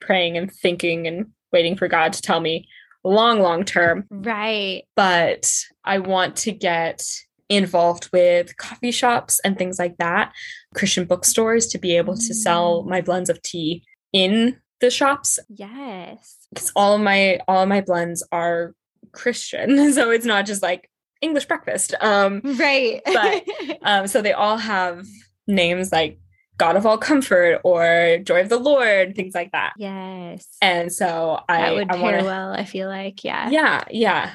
[0.01, 2.69] praying and thinking and waiting for God to tell me
[3.09, 4.05] long, long term.
[4.11, 4.85] Right.
[4.97, 5.51] But
[5.85, 7.03] I want to get
[7.49, 10.33] involved with coffee shops and things like that,
[10.75, 12.89] Christian bookstores to be able to sell Mm.
[12.91, 16.37] my blends of tea in the shops Yes.
[16.53, 18.75] because all of my all of my blends are
[19.13, 20.91] Christian, so it's not just like
[21.21, 21.95] English breakfast.
[22.01, 23.01] Um, Right.
[23.05, 23.45] But-
[23.83, 25.07] um, so they all have
[25.47, 26.19] names like
[26.59, 29.73] God of all comfort or Joy of the Lord, things like that.
[29.79, 30.47] yes.
[30.61, 33.25] And so I that would I pair wanna, well, I feel like.
[33.25, 33.49] Yeah.
[33.49, 34.33] yeah, yeah.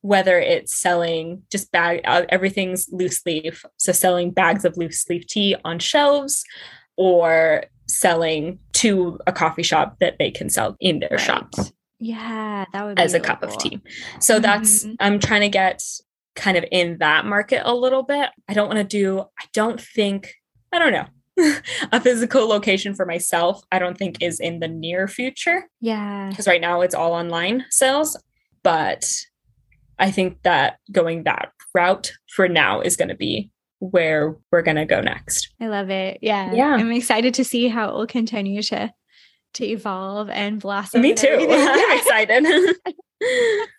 [0.00, 5.26] Whether it's selling just bag, uh, everything's loose leaf, so selling bags of loose leaf
[5.26, 6.44] tea on shelves,
[6.96, 11.20] or selling to a coffee shop that they can sell in their Right.
[11.20, 11.72] shops.
[11.98, 12.64] Yeah.
[12.72, 13.80] That would be as a cup of tea.
[14.20, 14.96] So that's Mhm.
[15.00, 15.82] I'm trying to get
[16.34, 18.30] kind of in that market a little bit.
[18.48, 20.34] I don't want to do I don't think
[20.72, 21.06] I don't know.
[21.92, 26.28] a physical location for myself I don't think is in the near future Yeah.
[26.30, 28.16] because right now it's all online sales,
[28.62, 29.04] but
[29.98, 34.76] I think that going that route for now is going to be where we're going
[34.76, 35.48] to go next.
[35.60, 36.18] I love it.
[36.22, 36.52] Yeah.
[36.54, 36.74] Yeah.
[36.74, 38.92] I'm excited to see how it will continue to
[39.54, 41.00] to evolve and blossom.
[41.00, 41.28] Me and too.
[41.50, 42.44] I'm excited.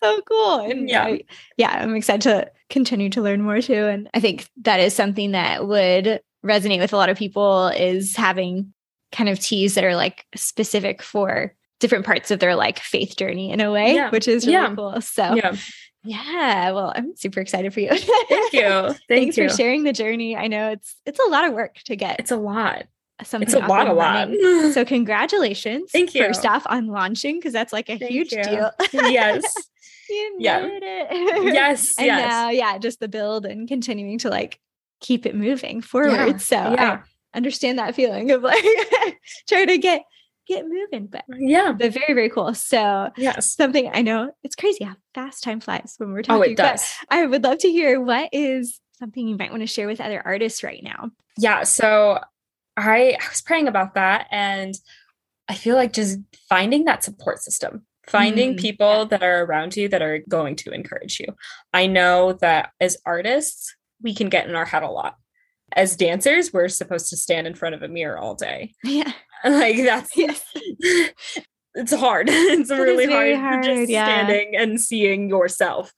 [0.04, 0.60] so cool.
[0.60, 1.04] And Yeah.
[1.06, 1.22] I-
[1.58, 3.74] yeah, I'm excited to continue to learn more too.
[3.86, 8.16] And I think that is something that would resonate with a lot of people is
[8.16, 8.74] having
[9.12, 13.52] kind of teas that are like specific for different parts of their like faith journey
[13.52, 14.10] in a way, Yeah.
[14.10, 14.76] which is really Yeah.
[14.76, 15.00] cool.
[15.02, 15.56] So yeah.
[16.04, 16.72] yeah.
[16.72, 17.90] well, I'm super excited for you.
[17.90, 18.62] Thank you.
[18.70, 19.50] Thank Thanks you.
[19.50, 20.36] for sharing the journey.
[20.36, 22.86] I know it's it's a lot of work to get It's a lot.
[23.24, 24.28] something It's a lot, a lot.
[24.30, 24.72] running.
[24.74, 24.84] So
[25.28, 25.92] congratulations.
[25.92, 26.24] Thank you.
[26.26, 28.44] First off on launching because that's like a Thank huge you.
[28.44, 28.72] deal.
[28.94, 29.44] yes.
[30.10, 30.68] you Yeah.
[31.42, 31.94] Yes.
[31.98, 32.28] and yes.
[32.30, 34.60] now, yeah, just the build and continuing to like
[35.00, 36.12] keep it moving forward.
[36.32, 37.02] Yeah, So yeah.
[37.34, 38.64] I understand that feeling of like
[39.50, 40.04] trying to get
[40.48, 41.74] get moving, but Yeah.
[41.74, 42.54] but very very cool.
[42.54, 43.54] So Yes.
[43.56, 46.40] something I know it's crazy how fast time flies when we're talking.
[46.42, 46.84] Oh, it does.
[47.10, 50.22] I would love to hear what is something you might want to share with other
[50.26, 51.12] artists right now.
[51.38, 51.64] Yeah.
[51.64, 52.20] So
[52.78, 54.74] I, I was praying about that and
[55.48, 56.20] I feel like just
[56.50, 59.04] finding that support system, finding Mm, people yeah.
[59.06, 61.28] that are around you that are going to encourage you.
[61.74, 65.18] I know that as artists, we can get in our head a lot.
[65.76, 68.74] As dancers, we're supposed to stand in front of a mirror all day.
[68.84, 69.12] Yeah.
[69.44, 70.44] Like that's Yes.
[71.76, 72.28] it's hard.
[72.30, 74.06] It's It really hard, hard, just yeah.
[74.06, 75.94] standing and seeing yourself,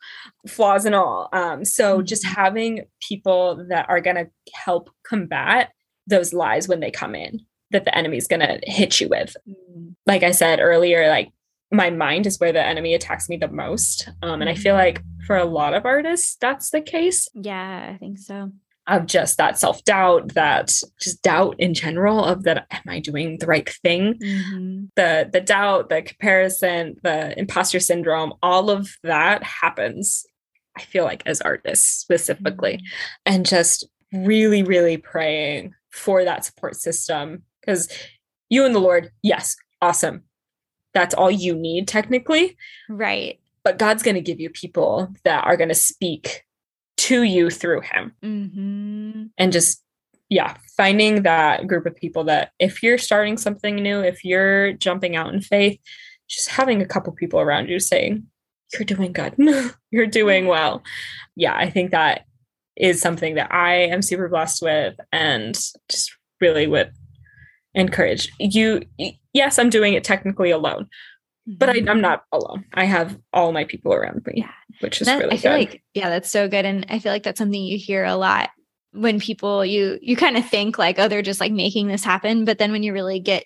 [0.47, 1.29] flaws and all.
[1.31, 2.35] Um, so just Mhm.
[2.35, 5.69] having people that are gonna help combat
[6.05, 7.39] those lies when they come in
[7.71, 9.35] that the enemy's gonna hit you with.
[9.47, 11.29] Mm, Like I said earlier, like
[11.71, 14.09] my mind is where the enemy attacks me the most.
[14.23, 17.97] Um, and I feel like for a lot of artists, that's the case Yeah, I
[17.97, 18.51] think so.
[18.87, 20.67] of just that self doubt, that
[20.99, 24.15] just doubt in general of that, am I doing the right thing?
[24.15, 24.89] Mhm.
[24.95, 30.25] the the doubt, the comparison, the imposter syndrome, all of that happens.
[30.75, 32.79] I feel like as artists specifically,
[33.25, 37.91] and just really, really praying for that support system because
[38.49, 40.23] you and the Lord, yes, awesome.
[40.93, 42.57] That's all you need technically,
[42.89, 43.39] Right.
[43.63, 46.45] but God's going to give you people that are going to speak
[46.97, 48.13] to you through Him.
[48.21, 49.83] Hmm and just
[50.29, 55.15] yeah finding that group of people that if you're starting something new if you're jumping
[55.15, 55.79] out in faith
[56.27, 58.23] just having a couple people around you saying
[58.73, 59.33] you're doing good.
[59.91, 60.83] You're doing well.
[61.35, 62.25] Yeah i think that
[62.75, 65.55] is something that i am super blessed with and
[65.89, 66.91] just really would
[67.79, 68.81] encourage you
[69.33, 70.87] yes i'm doing it technically alone
[71.47, 71.89] but I, mm-hmm.
[71.89, 74.51] i'm not alone i have all my people around me Yeah.
[74.81, 77.11] which is That- really I feel good like yeah, that's so good, and I feel
[77.11, 78.49] like that's something you hear a lot
[78.91, 82.45] when people you you kind of think like oh they're just like making this happen,
[82.45, 83.45] but then when you really get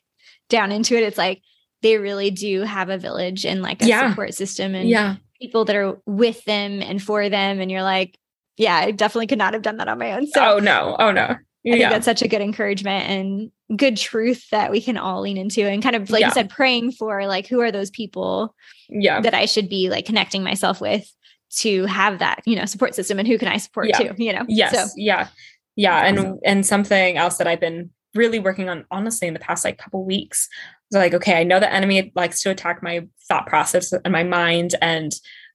[0.49, 1.41] down into it, it's like
[1.81, 4.09] they really do have a village and like a Yeah.
[4.09, 8.17] support system and yeah people that are with them and for them, and you're like
[8.57, 10.27] yeah, I definitely could not have done that on my own.
[10.27, 14.49] So oh no oh no I think that's such a good encouragement and good truth
[14.51, 16.27] that we can all lean into and kind of like yeah.
[16.27, 18.53] you said, praying for like who are those people
[18.89, 19.21] yeah.
[19.21, 21.09] that I should be like connecting myself with
[21.57, 23.97] to have that, you know, support system and who can I support yeah.
[23.97, 24.43] too, you know?
[24.47, 24.73] Yes.
[24.73, 25.27] So, yeah.
[25.75, 26.05] Yeah.
[26.05, 26.39] And awesome.
[26.45, 30.03] and something else that I've been really working on honestly in the past like couple
[30.05, 30.49] weeks
[30.91, 34.23] was like, okay, I know the enemy likes to attack my thought process and my
[34.23, 35.11] mind and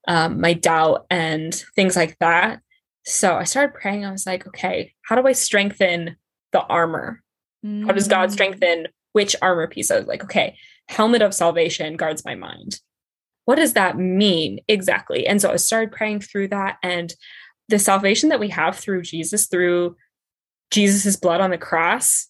[0.08, 2.60] um, my doubt and things like that.
[3.08, 4.04] So I started praying.
[4.04, 6.16] I was like, okay, how do I strengthen
[6.52, 7.22] the armor?
[7.64, 7.86] Mm.
[7.86, 8.32] How does God mm.
[8.32, 9.90] strengthen which armor piece?
[9.90, 10.56] I was like, okay,
[10.88, 12.80] helmet of salvation guards my mind.
[13.46, 15.26] What does that mean exactly?
[15.26, 16.76] And so I started praying through that.
[16.82, 17.14] And
[17.70, 19.96] the salvation that we have through Jesus, through
[20.70, 22.28] Jesus's blood on the cross,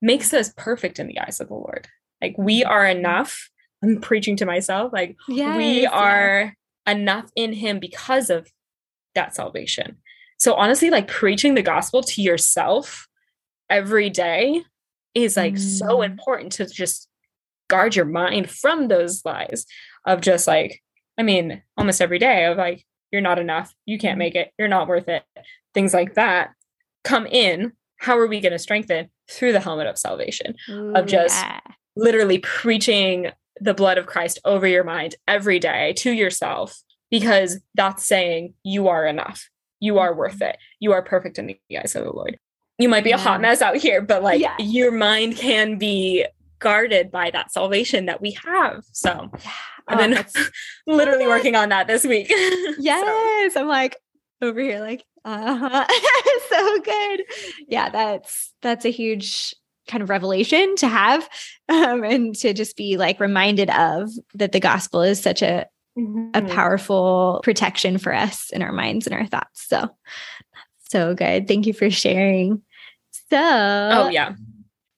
[0.00, 1.86] makes us perfect in the eyes of the Lord.
[2.22, 3.50] Like we are enough.
[3.82, 4.90] I'm preaching to myself.
[4.90, 6.54] Like yes, we are
[6.86, 8.48] enough in him because of
[9.14, 9.98] that salvation.
[10.38, 13.08] So honestly, like preaching the gospel to yourself
[13.70, 14.62] every day
[15.14, 15.58] is like mm.
[15.78, 17.08] so important to just
[17.68, 19.66] guard your mind from those lies
[20.06, 20.82] of just like,
[21.18, 24.68] I mean, almost every day of like, you're not enough, you can't make it, you're
[24.68, 25.22] not worth it,
[25.72, 26.50] things like that
[27.04, 27.72] come in.
[27.98, 31.60] How are we going to strengthen through the helmet of salvation Ooh, of just yeah.
[31.96, 33.30] literally preaching
[33.60, 38.88] the blood of Christ over your mind every day to yourself because that's saying you
[38.88, 39.48] are enough
[39.80, 40.56] you are worth it.
[40.80, 42.38] You are perfect in the eyes of the Lord.
[42.78, 44.56] You might be a hot mess out here, but like yeah.
[44.58, 46.26] your mind can be
[46.58, 48.84] guarded by that salvation that we have.
[48.92, 49.50] So yeah.
[49.86, 50.44] I've been oh,
[50.86, 52.28] literally working on that this week.
[52.78, 53.54] Yes.
[53.54, 53.60] so.
[53.60, 53.96] I'm like
[54.42, 55.86] over here, like, uh-huh.
[56.50, 57.22] so good.
[57.68, 59.54] Yeah, that's that's a huge
[59.88, 61.28] kind of revelation to have
[61.68, 65.66] um, and to just be like reminded of that the gospel is such a
[65.98, 66.30] mm-hmm.
[66.34, 69.66] a powerful protection for us in our minds and our thoughts.
[69.68, 69.88] So,
[70.90, 71.48] so good.
[71.48, 72.62] Thank you for sharing.
[73.30, 74.34] So, oh, yeah.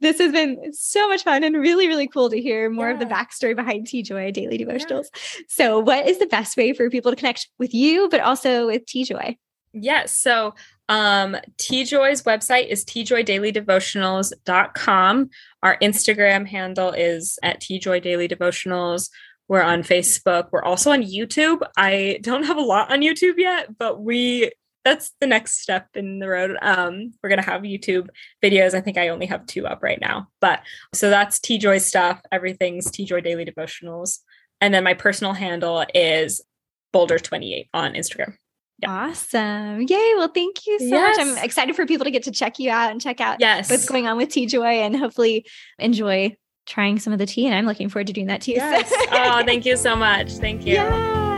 [0.00, 2.94] This has been so much fun and really, really cool to hear more yeah.
[2.94, 5.06] of the backstory behind TeaJoy Daily Devotionals.
[5.14, 5.40] Yeah.
[5.48, 8.84] So, what is the best way for people to connect with you, but also with
[8.84, 9.38] TeaJoy?
[9.72, 10.16] Yes.
[10.16, 10.54] So,
[10.88, 15.30] um, TeaJoy's website is teajoydailydevotionals.com.
[15.62, 19.10] Our Instagram handle is at TeaJoy Daily Devotionals.
[19.48, 20.48] We're on Facebook.
[20.50, 21.60] We're also on YouTube.
[21.76, 24.50] I don't have a lot on YouTube yet, but we
[24.84, 26.56] that's the next step in the road.
[26.62, 28.08] Um, we're gonna have YouTube
[28.42, 28.74] videos.
[28.74, 30.60] I think I only have two up right now, but
[30.94, 32.20] so that's TeaJoy stuff.
[32.30, 34.20] Everything's TeaJoy Daily Devotionals,
[34.60, 36.40] and then my personal handle is
[36.94, 38.34] Boulder28 on Instagram.
[38.84, 39.82] Awesome.
[39.82, 40.14] Yay.
[40.16, 41.16] Well, thank you so yes.
[41.16, 41.26] much.
[41.26, 43.70] I'm excited for people to get to check you out and check out yes.
[43.70, 45.46] what's going on with TeaJoy and hopefully
[45.78, 46.36] enjoy
[46.66, 48.52] trying some of the tea, and I'm looking forward to doing that too.
[48.56, 48.92] Yes.
[49.12, 50.32] oh, thank you so much.
[50.32, 50.74] Thank you.
[50.74, 51.36] Yeah.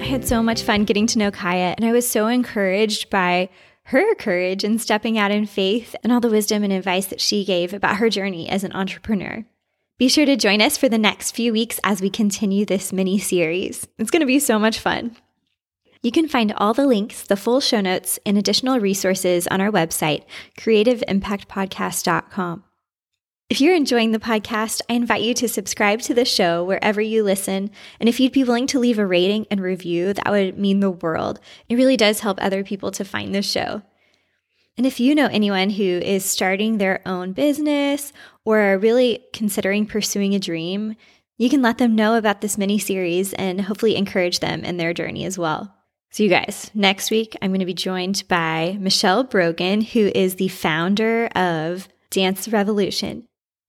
[0.00, 3.48] I had so much fun getting to know Kia, and I was so encouraged by
[3.84, 7.44] her courage in stepping out in faith and all the wisdom and advice that she
[7.44, 9.44] gave about her journey as an entrepreneur.
[9.98, 13.18] Be sure to join us for the next few weeks as we continue this mini
[13.18, 13.86] series.
[13.98, 15.16] It's going to be so much fun.
[16.02, 19.70] You can find all the links, the full show notes, and additional resources on our
[19.70, 20.24] website,
[20.58, 22.64] creativeimpactpodcast.com.
[23.48, 27.22] If you're enjoying the podcast, I invite you to subscribe to the show wherever you
[27.22, 27.70] listen.
[28.00, 30.90] And if you'd be willing to leave a rating and review, that would mean the
[30.90, 31.38] world.
[31.68, 33.82] It really does help other people to find the show.
[34.76, 38.12] And if you know anyone who is starting their own business
[38.44, 40.96] or are really considering pursuing a dream,
[41.36, 44.94] you can let them know about this mini series and hopefully encourage them in their
[44.94, 45.76] journey as well.
[46.12, 50.34] So, you guys, next week I'm going to be joined by Michelle Brogan, who is
[50.34, 53.24] the founder of Dance Revolution.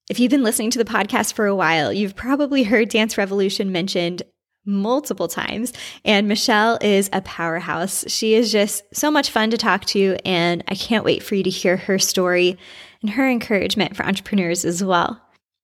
[0.09, 3.71] If you've been listening to the podcast for a while, you've probably heard Dance Revolution
[3.71, 4.23] mentioned
[4.65, 5.71] multiple times.
[6.03, 8.03] And Michelle is a powerhouse.
[8.11, 10.17] She is just so much fun to talk to.
[10.25, 12.57] And I can't wait for you to hear her story
[13.01, 15.22] and her encouragement for entrepreneurs as well.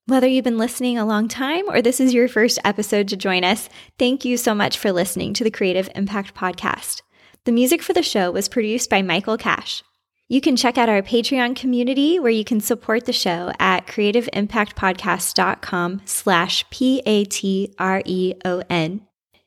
[0.09, 3.43] Whether you've been listening a long time or this is your first episode to join
[3.43, 7.03] us, thank you so much for listening to the Creative Impact Podcast.
[7.43, 9.83] The music for the show was produced by Michael Cash.
[10.27, 16.01] You can check out our Patreon community where you can support the show at creativeimpactpodcast.com
[16.05, 17.21] slash P-A-T-R-E-O-N.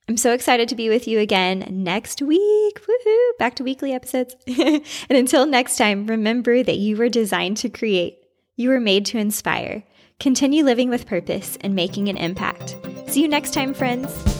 [0.08, 2.80] I'm so excited to be with you again next week.
[2.80, 3.30] Woohoo!
[3.36, 4.36] Back to weekly episodes.
[4.46, 8.18] and until next time, remember that you were designed to create.
[8.54, 9.82] You were made to inspire.
[10.22, 12.76] Continue living with purpose and making an impact.
[13.08, 14.31] See you next time, friends.